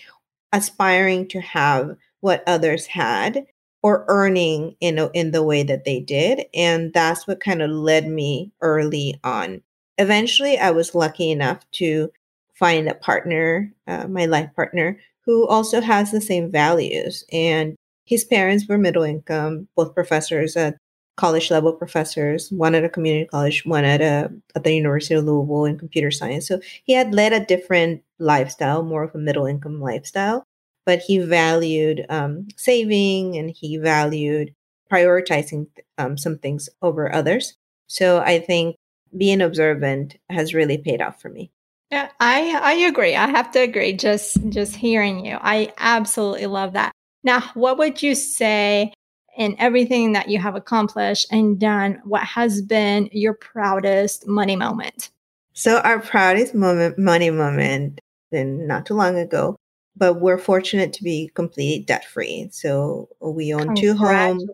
aspiring 0.51 1.27
to 1.29 1.41
have 1.41 1.95
what 2.21 2.43
others 2.47 2.85
had 2.87 3.45
or 3.81 4.05
earning 4.07 4.75
in 4.79 4.99
a, 4.99 5.09
in 5.13 5.31
the 5.31 5.43
way 5.43 5.63
that 5.63 5.85
they 5.85 5.99
did 5.99 6.45
and 6.53 6.91
that's 6.93 7.27
what 7.27 7.39
kind 7.39 7.61
of 7.61 7.69
led 7.69 8.07
me 8.07 8.51
early 8.61 9.19
on 9.23 9.61
eventually 9.97 10.57
i 10.57 10.71
was 10.71 10.95
lucky 10.95 11.31
enough 11.31 11.69
to 11.71 12.11
find 12.53 12.89
a 12.89 12.95
partner 12.95 13.71
uh, 13.87 14.07
my 14.07 14.25
life 14.25 14.49
partner 14.55 14.99
who 15.25 15.47
also 15.47 15.79
has 15.81 16.11
the 16.11 16.19
same 16.21 16.51
values 16.51 17.23
and 17.31 17.75
his 18.05 18.25
parents 18.25 18.67
were 18.67 18.77
middle 18.77 19.03
income 19.03 19.67
both 19.75 19.95
professors 19.95 20.57
at 20.57 20.75
college 21.19 21.51
level 21.51 21.73
professors, 21.73 22.49
one 22.49 22.73
at 22.73 22.85
a 22.85 22.89
community 22.89 23.25
college, 23.25 23.65
one 23.65 23.83
at 23.83 23.99
a 23.99 24.31
at 24.55 24.63
the 24.63 24.73
University 24.73 25.15
of 25.15 25.25
Louisville 25.25 25.65
in 25.65 25.77
computer 25.77 26.11
science. 26.11 26.47
So 26.47 26.61
he 26.85 26.93
had 26.93 27.13
led 27.13 27.33
a 27.33 27.45
different 27.45 28.03
lifestyle, 28.19 28.83
more 28.83 29.03
of 29.03 29.13
a 29.13 29.17
middle 29.17 29.45
income 29.45 29.81
lifestyle, 29.81 30.45
but 30.85 30.99
he 30.99 31.19
valued 31.19 32.05
um, 32.07 32.47
saving 32.55 33.35
and 33.35 33.49
he 33.51 33.77
valued 33.77 34.55
prioritizing 34.89 35.67
um, 35.97 36.17
some 36.17 36.37
things 36.37 36.69
over 36.81 37.13
others. 37.13 37.57
So 37.87 38.19
I 38.19 38.39
think 38.39 38.77
being 39.15 39.41
observant 39.41 40.15
has 40.29 40.53
really 40.53 40.77
paid 40.77 41.01
off 41.01 41.21
for 41.21 41.27
me. 41.27 41.51
Yeah, 41.91 42.09
I 42.21 42.57
I 42.63 42.73
agree. 42.87 43.17
I 43.17 43.27
have 43.27 43.51
to 43.51 43.59
agree. 43.59 43.91
Just 43.91 44.37
just 44.47 44.73
hearing 44.73 45.25
you, 45.25 45.37
I 45.41 45.73
absolutely 45.77 46.45
love 46.45 46.73
that. 46.73 46.93
Now, 47.25 47.41
what 47.55 47.77
would 47.77 48.01
you 48.01 48.15
say 48.15 48.93
in 49.37 49.55
everything 49.59 50.13
that 50.13 50.29
you 50.29 50.39
have 50.39 50.55
accomplished 50.55 51.27
and 51.31 51.59
done? 51.59 52.01
What 52.03 52.23
has 52.23 52.61
been 52.61 53.09
your 53.11 53.33
proudest 53.33 54.27
money 54.27 54.55
moment? 54.55 55.11
So, 55.53 55.79
our 55.79 55.99
proudest 55.99 56.55
moment, 56.55 56.97
money 56.97 57.29
moment, 57.29 57.99
been 58.31 58.67
not 58.67 58.85
too 58.85 58.93
long 58.93 59.17
ago, 59.17 59.55
but 59.95 60.21
we're 60.21 60.37
fortunate 60.37 60.93
to 60.93 61.03
be 61.03 61.31
completely 61.33 61.83
debt 61.83 62.05
free. 62.05 62.49
So, 62.51 63.09
we 63.19 63.53
own 63.53 63.75
two 63.75 63.95
homes. 63.95 64.45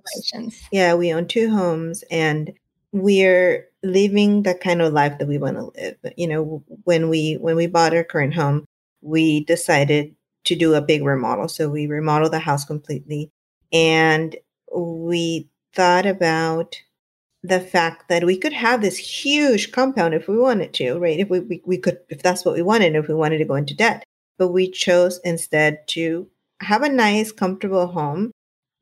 Yeah, 0.71 0.95
we 0.95 1.13
own 1.13 1.27
two 1.27 1.49
homes, 1.51 2.03
and 2.09 2.51
we're 2.91 3.67
living 3.83 4.43
the 4.43 4.55
kind 4.55 4.81
of 4.81 4.93
life 4.93 5.19
that 5.19 5.27
we 5.27 5.37
want 5.37 5.57
to 5.57 5.71
live. 5.79 5.97
You 6.17 6.27
know, 6.27 6.63
when 6.85 7.09
we 7.09 7.35
when 7.35 7.55
we 7.55 7.67
bought 7.67 7.93
our 7.93 8.03
current 8.03 8.33
home, 8.33 8.65
we 9.01 9.43
decided 9.43 10.15
to 10.45 10.55
do 10.55 10.73
a 10.73 10.81
big 10.81 11.03
remodel. 11.03 11.47
So 11.47 11.69
we 11.69 11.87
remodeled 11.87 12.33
the 12.33 12.39
house 12.39 12.65
completely 12.65 13.31
and 13.71 14.35
we 14.75 15.49
thought 15.73 16.05
about 16.05 16.81
the 17.43 17.59
fact 17.59 18.09
that 18.09 18.23
we 18.23 18.37
could 18.37 18.53
have 18.53 18.81
this 18.81 18.97
huge 18.97 19.71
compound 19.71 20.13
if 20.13 20.27
we 20.27 20.37
wanted 20.37 20.73
to, 20.73 20.97
right? 20.97 21.19
If 21.19 21.29
we, 21.29 21.39
we, 21.41 21.61
we 21.65 21.77
could, 21.77 21.99
if 22.09 22.23
that's 22.23 22.43
what 22.43 22.55
we 22.55 22.61
wanted, 22.61 22.95
if 22.95 23.07
we 23.07 23.13
wanted 23.13 23.37
to 23.37 23.45
go 23.45 23.55
into 23.55 23.75
debt. 23.75 24.03
But 24.37 24.49
we 24.49 24.69
chose 24.69 25.19
instead 25.23 25.87
to 25.89 26.27
have 26.61 26.81
a 26.81 26.89
nice, 26.89 27.31
comfortable 27.31 27.87
home, 27.87 28.31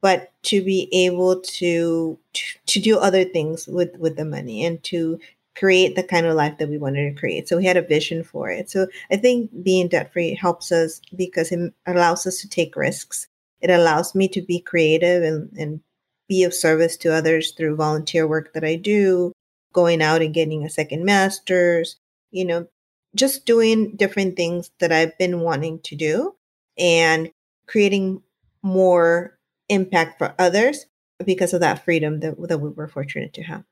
but 0.01 0.31
to 0.43 0.63
be 0.63 0.89
able 0.93 1.41
to, 1.41 2.17
to, 2.33 2.59
to 2.67 2.79
do 2.79 2.97
other 2.97 3.25
things 3.25 3.67
with, 3.67 3.95
with 3.97 4.15
the 4.15 4.25
money 4.25 4.65
and 4.65 4.81
to 4.85 5.19
create 5.55 5.95
the 5.95 6.03
kind 6.03 6.25
of 6.25 6.35
life 6.35 6.57
that 6.57 6.69
we 6.69 6.77
wanted 6.77 7.13
to 7.13 7.19
create. 7.19 7.47
So 7.47 7.57
we 7.57 7.65
had 7.65 7.77
a 7.77 7.81
vision 7.81 8.23
for 8.23 8.49
it. 8.49 8.69
So 8.69 8.87
I 9.11 9.17
think 9.17 9.51
being 9.63 9.87
debt 9.87 10.11
free 10.11 10.35
helps 10.35 10.71
us 10.71 11.01
because 11.15 11.51
it 11.51 11.73
allows 11.85 12.25
us 12.25 12.39
to 12.41 12.49
take 12.49 12.75
risks. 12.75 13.27
It 13.63 13.71
allows 13.71 14.13
me 14.13 14.27
to 14.27 14.41
be 14.41 14.59
creative 14.59 15.23
and, 15.23 15.49
and 15.57 15.79
be 16.27 16.43
of 16.43 16.53
service 16.53 16.97
to 16.97 17.13
others 17.13 17.51
through 17.51 17.77
volunteer 17.77 18.27
work 18.27 18.53
that 18.53 18.63
I 18.63 18.75
do, 18.75 19.31
going 19.73 20.01
out 20.01 20.21
and 20.21 20.33
getting 20.33 20.63
a 20.63 20.69
second 20.69 21.05
master's, 21.05 21.95
you 22.31 22.45
know, 22.45 22.67
just 23.15 23.45
doing 23.45 23.95
different 23.95 24.35
things 24.35 24.69
that 24.79 24.91
I've 24.91 25.17
been 25.17 25.39
wanting 25.39 25.79
to 25.83 25.95
do 25.95 26.35
and 26.77 27.31
creating 27.67 28.21
more 28.61 29.37
impact 29.69 30.17
for 30.17 30.35
others 30.37 30.85
because 31.25 31.53
of 31.53 31.61
that 31.61 31.85
freedom 31.85 32.19
that, 32.19 32.35
that 32.49 32.59
we 32.59 32.69
were 32.69 32.89
fortunate 32.89 33.33
to 33.33 33.43
have. 33.43 33.63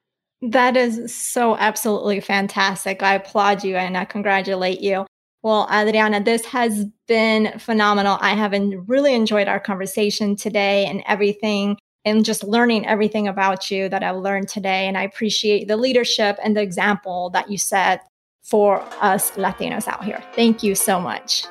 That 0.42 0.78
is 0.78 1.14
so 1.14 1.56
absolutely 1.58 2.22
fantastic. 2.22 3.04
I 3.04 3.16
applaud 3.16 3.64
you 3.64 3.76
and 3.76 3.98
I 3.98 4.06
congratulate 4.06 4.82
you. 4.82 5.06
Well, 5.44 5.68
Adriana, 5.74 6.24
this 6.24 6.46
has 6.46 6.86
been 7.08 7.58
phenomenal. 7.58 8.20
I 8.22 8.36
have 8.36 8.54
really 8.88 9.16
enjoyed 9.16 9.48
our 9.48 9.60
conversation 9.60 10.36
today 10.36 10.86
and 10.86 11.02
everything, 11.08 11.78
and 12.06 12.24
just 12.24 12.44
learning 12.44 12.86
everything 12.86 13.28
about 13.28 13.72
you 13.72 13.90
that 13.90 14.04
I've 14.04 14.18
learned 14.18 14.50
today. 14.50 14.88
And 14.88 14.96
I 14.96 15.02
appreciate 15.02 15.68
the 15.68 15.78
leadership 15.78 16.38
and 16.44 16.56
the 16.56 16.62
example 16.62 17.32
that 17.32 17.50
you 17.50 17.58
set 17.58 18.02
for 18.44 18.82
us 19.02 19.32
Latinos 19.32 19.88
out 19.88 20.04
here. 20.04 20.24
Thank 20.36 20.62
you 20.62 20.76
so 20.76 21.00
much. 21.00 21.46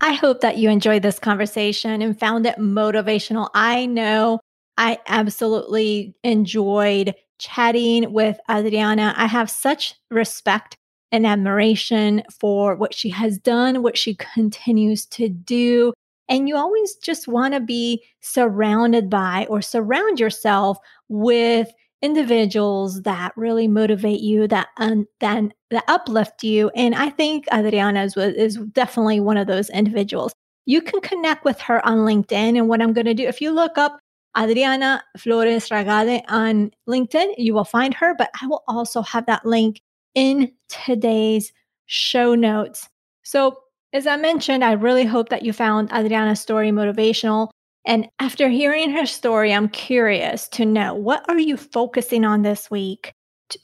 I 0.00 0.12
hope 0.12 0.40
that 0.40 0.56
you 0.56 0.70
enjoyed 0.70 1.02
this 1.02 1.18
conversation 1.18 2.00
and 2.00 2.18
found 2.18 2.46
it 2.46 2.58
motivational. 2.58 3.50
I 3.54 3.86
know 3.86 4.38
I 4.78 4.98
absolutely 5.08 6.14
enjoyed 6.22 7.14
chatting 7.38 8.12
with 8.12 8.38
Adriana. 8.48 9.12
I 9.16 9.26
have 9.26 9.50
such 9.50 9.94
respect 10.10 10.76
and 11.10 11.26
admiration 11.26 12.22
for 12.40 12.76
what 12.76 12.94
she 12.94 13.08
has 13.10 13.38
done, 13.38 13.82
what 13.82 13.98
she 13.98 14.14
continues 14.14 15.04
to 15.06 15.28
do. 15.28 15.92
And 16.28 16.48
you 16.48 16.56
always 16.56 16.94
just 16.96 17.26
want 17.26 17.54
to 17.54 17.60
be 17.60 18.04
surrounded 18.20 19.10
by 19.10 19.46
or 19.50 19.62
surround 19.62 20.20
yourself 20.20 20.78
with 21.08 21.72
individuals 22.00 23.02
that 23.02 23.32
really 23.36 23.66
motivate 23.66 24.20
you, 24.20 24.46
that 24.46 24.68
um, 24.76 25.08
that 25.18 25.42
that 25.70 25.84
uplift 25.88 26.44
you. 26.44 26.70
And 26.76 26.94
I 26.94 27.10
think 27.10 27.46
Adriana 27.52 28.04
is, 28.04 28.16
is 28.16 28.56
definitely 28.72 29.18
one 29.18 29.38
of 29.38 29.48
those 29.48 29.70
individuals. 29.70 30.32
You 30.66 30.82
can 30.82 31.00
connect 31.00 31.44
with 31.44 31.58
her 31.62 31.84
on 31.84 31.98
LinkedIn. 31.98 32.56
And 32.56 32.68
what 32.68 32.82
I'm 32.82 32.92
going 32.92 33.06
to 33.06 33.14
do, 33.14 33.26
if 33.26 33.40
you 33.40 33.50
look 33.50 33.78
up 33.78 33.98
Adriana 34.36 35.02
Flores 35.16 35.68
Ragade 35.68 36.22
on 36.28 36.70
LinkedIn, 36.88 37.34
you 37.38 37.54
will 37.54 37.64
find 37.64 37.94
her. 37.94 38.14
But 38.16 38.30
I 38.40 38.46
will 38.46 38.62
also 38.68 39.02
have 39.02 39.26
that 39.26 39.46
link 39.46 39.80
in 40.14 40.52
today's 40.68 41.52
show 41.86 42.34
notes. 42.34 42.88
So, 43.22 43.58
as 43.92 44.06
I 44.06 44.16
mentioned, 44.16 44.64
I 44.64 44.72
really 44.72 45.04
hope 45.04 45.30
that 45.30 45.44
you 45.44 45.52
found 45.52 45.90
Adriana's 45.92 46.40
story 46.40 46.70
motivational. 46.70 47.48
And 47.86 48.08
after 48.18 48.48
hearing 48.48 48.90
her 48.90 49.06
story, 49.06 49.52
I'm 49.52 49.68
curious 49.68 50.46
to 50.48 50.66
know 50.66 50.94
what 50.94 51.24
are 51.28 51.38
you 51.38 51.56
focusing 51.56 52.24
on 52.24 52.42
this 52.42 52.70
week 52.70 53.14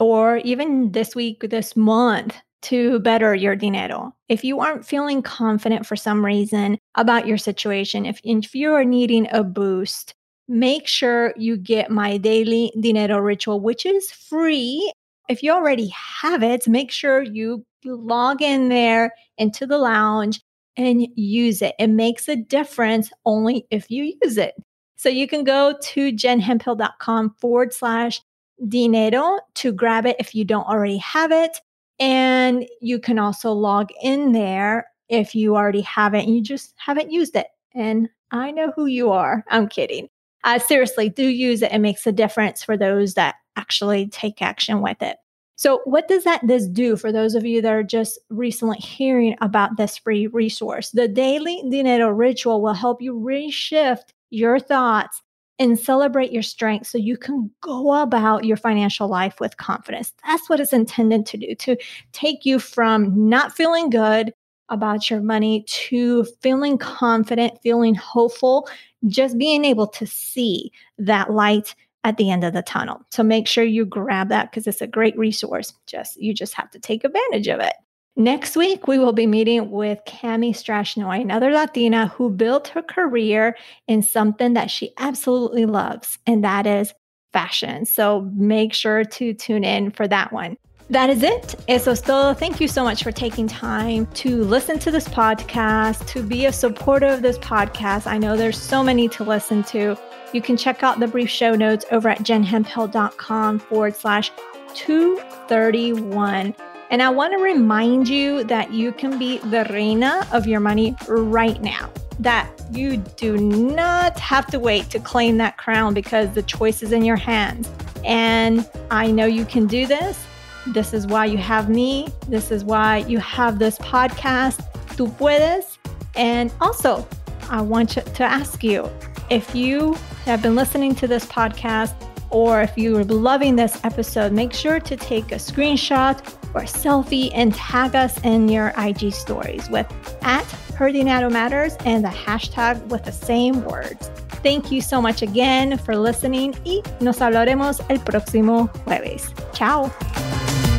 or 0.01 0.39
even 0.39 0.93
this 0.93 1.15
week, 1.15 1.41
this 1.51 1.77
month 1.77 2.35
to 2.63 2.99
better 3.01 3.35
your 3.35 3.55
dinero. 3.55 4.15
If 4.31 4.43
you 4.43 4.61
aren't 4.61 4.87
feeling 4.87 5.21
confident 5.21 5.85
for 5.85 5.97
some 5.97 6.25
reason 6.25 6.79
about 6.95 7.27
your 7.27 7.37
situation, 7.37 8.07
if, 8.07 8.19
if 8.25 8.55
you 8.55 8.73
are 8.73 8.85
needing 8.85 9.29
a 9.31 9.45
boost, 9.45 10.15
make 10.49 10.87
sure 10.87 11.35
you 11.37 11.57
get 11.57 11.91
my 11.91 12.17
daily 12.17 12.73
dinero 12.81 13.19
ritual, 13.19 13.61
which 13.61 13.87
is 13.87 14.11
free. 14.11 14.93
If 15.29 15.43
you 15.43 15.53
already 15.53 15.89
have 15.89 16.43
it, 16.43 16.69
make 16.69 16.91
sure 16.91 17.23
you 17.23 17.65
log 17.85 18.43
in 18.43 18.69
there 18.69 19.15
into 19.39 19.67
the 19.67 19.79
lounge 19.79 20.41
and 20.77 21.07
use 21.15 21.63
it. 21.63 21.75
It 21.79 21.89
makes 21.89 22.29
a 22.29 22.37
difference 22.37 23.11
only 23.25 23.67
if 23.71 23.91
you 23.91 24.17
use 24.23 24.37
it. 24.37 24.55
So 24.97 25.09
you 25.09 25.29
can 25.29 25.45
go 25.45 25.77
to 25.81 26.13
jenhemphill.com 26.13 27.35
forward 27.39 27.73
slash 27.73 28.21
dinero 28.69 29.39
to 29.55 29.73
grab 29.73 30.07
it 30.07 30.17
if 30.19 30.35
you 30.35 30.45
don't 30.45 30.67
already 30.67 30.99
have 30.99 31.33
it. 31.33 31.61
And 31.99 32.67
you 32.81 32.99
can 32.99 33.19
also 33.19 33.53
log 33.53 33.91
in 34.03 34.33
there 34.33 34.87
if 35.09 35.35
you 35.35 35.57
already 35.57 35.83
have 35.83 36.15
it 36.15 36.25
and 36.25 36.35
you 36.35 36.43
just 36.43 36.75
haven't 36.77 37.13
used 37.13 37.37
it. 37.37 37.47
And 37.75 38.09
I 38.31 38.51
know 38.51 38.73
who 38.75 38.87
you 38.87 39.11
are. 39.11 39.45
I'm 39.49 39.69
kidding. 39.69 40.09
Uh, 40.45 40.59
seriously, 40.59 41.09
do 41.09 41.27
use 41.27 41.63
it. 41.63 41.73
It 41.73 41.79
makes 41.79 42.07
a 42.07 42.13
difference 42.13 42.63
for 42.63 42.77
those 42.77 43.15
that 43.15 43.37
actually 43.57 44.09
take 44.09 44.43
action 44.43 44.83
with 44.83 45.01
it. 45.01 45.17
So, 45.57 45.81
what 45.85 46.09
does 46.09 46.25
that 46.25 46.47
this 46.47 46.67
do 46.67 46.97
for 46.97 47.13
those 47.13 47.35
of 47.35 47.47
you 47.47 47.63
that 47.63 47.73
are 47.73 47.83
just 47.83 48.19
recently 48.29 48.79
hearing 48.79 49.37
about 49.41 49.77
this 49.77 49.97
free 49.99 50.27
resource? 50.27 50.91
The 50.91 51.09
daily 51.09 51.63
dinero 51.71 52.11
ritual 52.11 52.61
will 52.61 52.75
help 52.75 53.01
you 53.01 53.15
reshift 53.15 54.11
your 54.31 54.59
thoughts 54.59 55.23
and 55.59 55.79
celebrate 55.79 56.33
your 56.33 56.43
strengths 56.43 56.91
so 56.91 56.99
you 56.99 57.17
can 57.17 57.51
go 57.63 58.03
about 58.03 58.45
your 58.45 58.57
financial 58.57 59.09
life 59.09 59.39
with 59.39 59.57
confidence. 59.57 60.13
That's 60.27 60.49
what 60.51 60.59
it's 60.59 60.73
intended 60.73 61.27
to 61.27 61.37
do 61.37 61.55
to 61.55 61.77
take 62.13 62.45
you 62.45 62.59
from 62.59 63.29
not 63.29 63.55
feeling 63.55 63.91
good 63.91 64.35
about 64.69 65.11
your 65.11 65.21
money 65.21 65.65
to 65.67 66.25
feeling 66.43 66.79
confident, 66.79 67.61
feeling 67.63 67.95
hopeful, 67.95 68.69
just 69.07 69.39
being 69.39 69.65
able 69.65 69.87
to 69.87 70.07
see 70.07 70.73
that 70.99 71.31
light 71.31 71.75
at 72.05 72.17
the 72.19 72.31
end 72.31 72.45
of 72.45 72.53
the 72.53 72.63
tunnel. 72.63 73.01
So 73.11 73.23
make 73.23 73.49
sure 73.49 73.65
you 73.65 73.85
grab 73.85 74.29
that 74.29 74.51
because 74.51 74.67
it's 74.67 74.83
a 74.83 74.87
great 74.87 75.17
resource. 75.17 75.73
Just 75.87 76.21
you 76.21 76.35
just 76.35 76.55
have 76.55 76.71
to 76.73 76.79
take 76.79 77.05
advantage 77.05 77.49
of 77.49 77.61
it. 77.61 77.75
Next 78.17 78.57
week, 78.57 78.87
we 78.87 78.99
will 78.99 79.13
be 79.13 79.27
meeting 79.27 79.73
with 79.73 79.99
Cami 80.07 80.51
Strashnoy, 80.51 81.21
another 81.21 81.51
Latina 81.51 82.07
who 82.09 82.31
built 82.31 82.69
her 82.69 82.83
career 82.83 83.57
in 83.89 84.03
something 84.03 84.53
that 84.53 84.71
she 84.71 84.93
absolutely 84.99 85.67
loves, 85.67 86.19
and 86.25 86.45
that 86.45 86.65
is 86.65 86.95
fashion. 87.33 87.85
So 87.85 88.31
make 88.37 88.73
sure 88.73 89.03
to 89.05 89.35
tune 89.35 89.65
in 89.65 89.91
for 89.91 90.07
that 90.07 90.33
one. 90.33 90.57
That 90.91 91.09
is 91.09 91.23
it. 91.23 91.55
Eso 91.67 91.93
es 91.93 92.03
todo. 92.03 92.35
Thank 92.35 92.61
you 92.61 92.69
so 92.69 92.85
much 92.85 93.03
for 93.03 93.11
taking 93.11 93.49
time 93.49 94.07
to 94.15 94.45
listen 94.45 94.79
to 94.81 94.91
this 94.91 95.09
podcast, 95.09 96.07
to 96.09 96.23
be 96.23 96.45
a 96.45 96.53
supporter 96.53 97.07
of 97.07 97.23
this 97.23 97.39
podcast. 97.39 98.07
I 98.07 98.19
know 98.19 98.37
there's 98.37 98.59
so 98.59 98.85
many 98.85 99.09
to 99.09 99.25
listen 99.25 99.63
to. 99.65 99.97
You 100.35 100.43
can 100.43 100.59
check 100.59 100.83
out 100.83 101.01
the 101.01 101.07
brief 101.07 101.31
show 101.31 101.55
notes 101.55 101.87
over 101.91 102.11
at 102.11 102.19
jenhemphill.com 102.19 103.61
forward 103.61 103.97
slash 103.97 104.31
231. 104.75 106.55
And 106.91 107.03
I 107.03 107.09
want 107.09 107.33
to 107.33 107.43
remind 107.43 108.07
you 108.07 108.45
that 108.45 108.73
you 108.73 108.93
can 108.93 109.19
be 109.19 109.39
the 109.39 109.67
reina 109.71 110.27
of 110.33 110.47
your 110.47 110.61
money 110.61 110.95
right 111.09 111.61
now. 111.63 111.91
That 112.21 112.51
you 112.73 112.99
do 112.99 113.39
not 113.39 114.19
have 114.21 114.47
to 114.49 114.61
wait 114.61 114.91
to 114.91 115.01
claim 115.01 115.39
that 115.39 115.57
crown 115.57 115.95
because 115.95 116.35
the 116.35 116.43
choice 116.43 116.83
is 116.83 116.93
in 116.93 117.05
your 117.05 117.17
hands. 117.17 117.71
And 118.05 118.69
I 118.91 119.11
know 119.11 119.25
you 119.25 119.47
can 119.47 119.67
do 119.67 119.87
this. 119.87 120.25
This 120.69 120.95
is 120.95 121.07
why 121.07 121.27
you 121.27 121.39
have 121.39 121.69
me. 121.69 122.09
This 122.29 122.51
is 122.51 122.65
why 122.65 122.99
you 122.99 123.19
have 123.19 123.59
this 123.59 123.79
podcast. 123.79 124.61
Tú 124.97 125.15
puedes. 125.19 125.79
And 126.17 126.53
also, 126.61 127.07
I 127.51 127.61
want 127.61 127.91
to 127.91 128.23
ask 128.23 128.63
you 128.63 128.89
If 129.31 129.55
you 129.55 129.95
have 130.27 130.43
been 130.43 130.55
listening 130.55 130.95
to 130.97 131.09
this 131.09 131.25
podcast, 131.25 131.95
or 132.31 132.63
if 132.63 132.77
you're 132.77 133.05
loving 133.05 133.57
this 133.57 133.83
episode, 133.85 134.33
make 134.33 134.53
sure 134.53 134.81
to 134.81 134.97
take 134.97 135.33
a 135.33 135.37
screenshot 135.37 136.19
or 136.55 136.63
a 136.63 136.67
selfie 136.67 137.31
and 137.33 137.55
tag 137.55 137.95
us 137.95 138.21
in 138.21 138.49
your 138.49 138.73
IG 138.77 139.13
stories 139.13 139.71
with 139.71 139.87
at 140.23 140.45
Her 140.77 140.91
Dinero 140.91 141.31
Matters 141.31 141.77
and 141.85 142.05
the 142.05 142.09
hashtag 142.09 142.85
with 142.89 143.05
the 143.05 143.13
same 143.13 143.65
words. 143.65 144.09
Thank 144.43 144.71
you 144.71 144.83
so 144.83 145.01
much 145.01 145.23
again 145.23 145.79
for 145.79 145.97
listening 145.97 146.55
y 146.67 146.83
nos 147.01 147.19
hablaremos 147.19 147.81
el 147.89 147.99
próximo 147.99 148.69
jueves. 148.85 149.33
Chao 149.55 149.91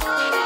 oh 0.08 0.45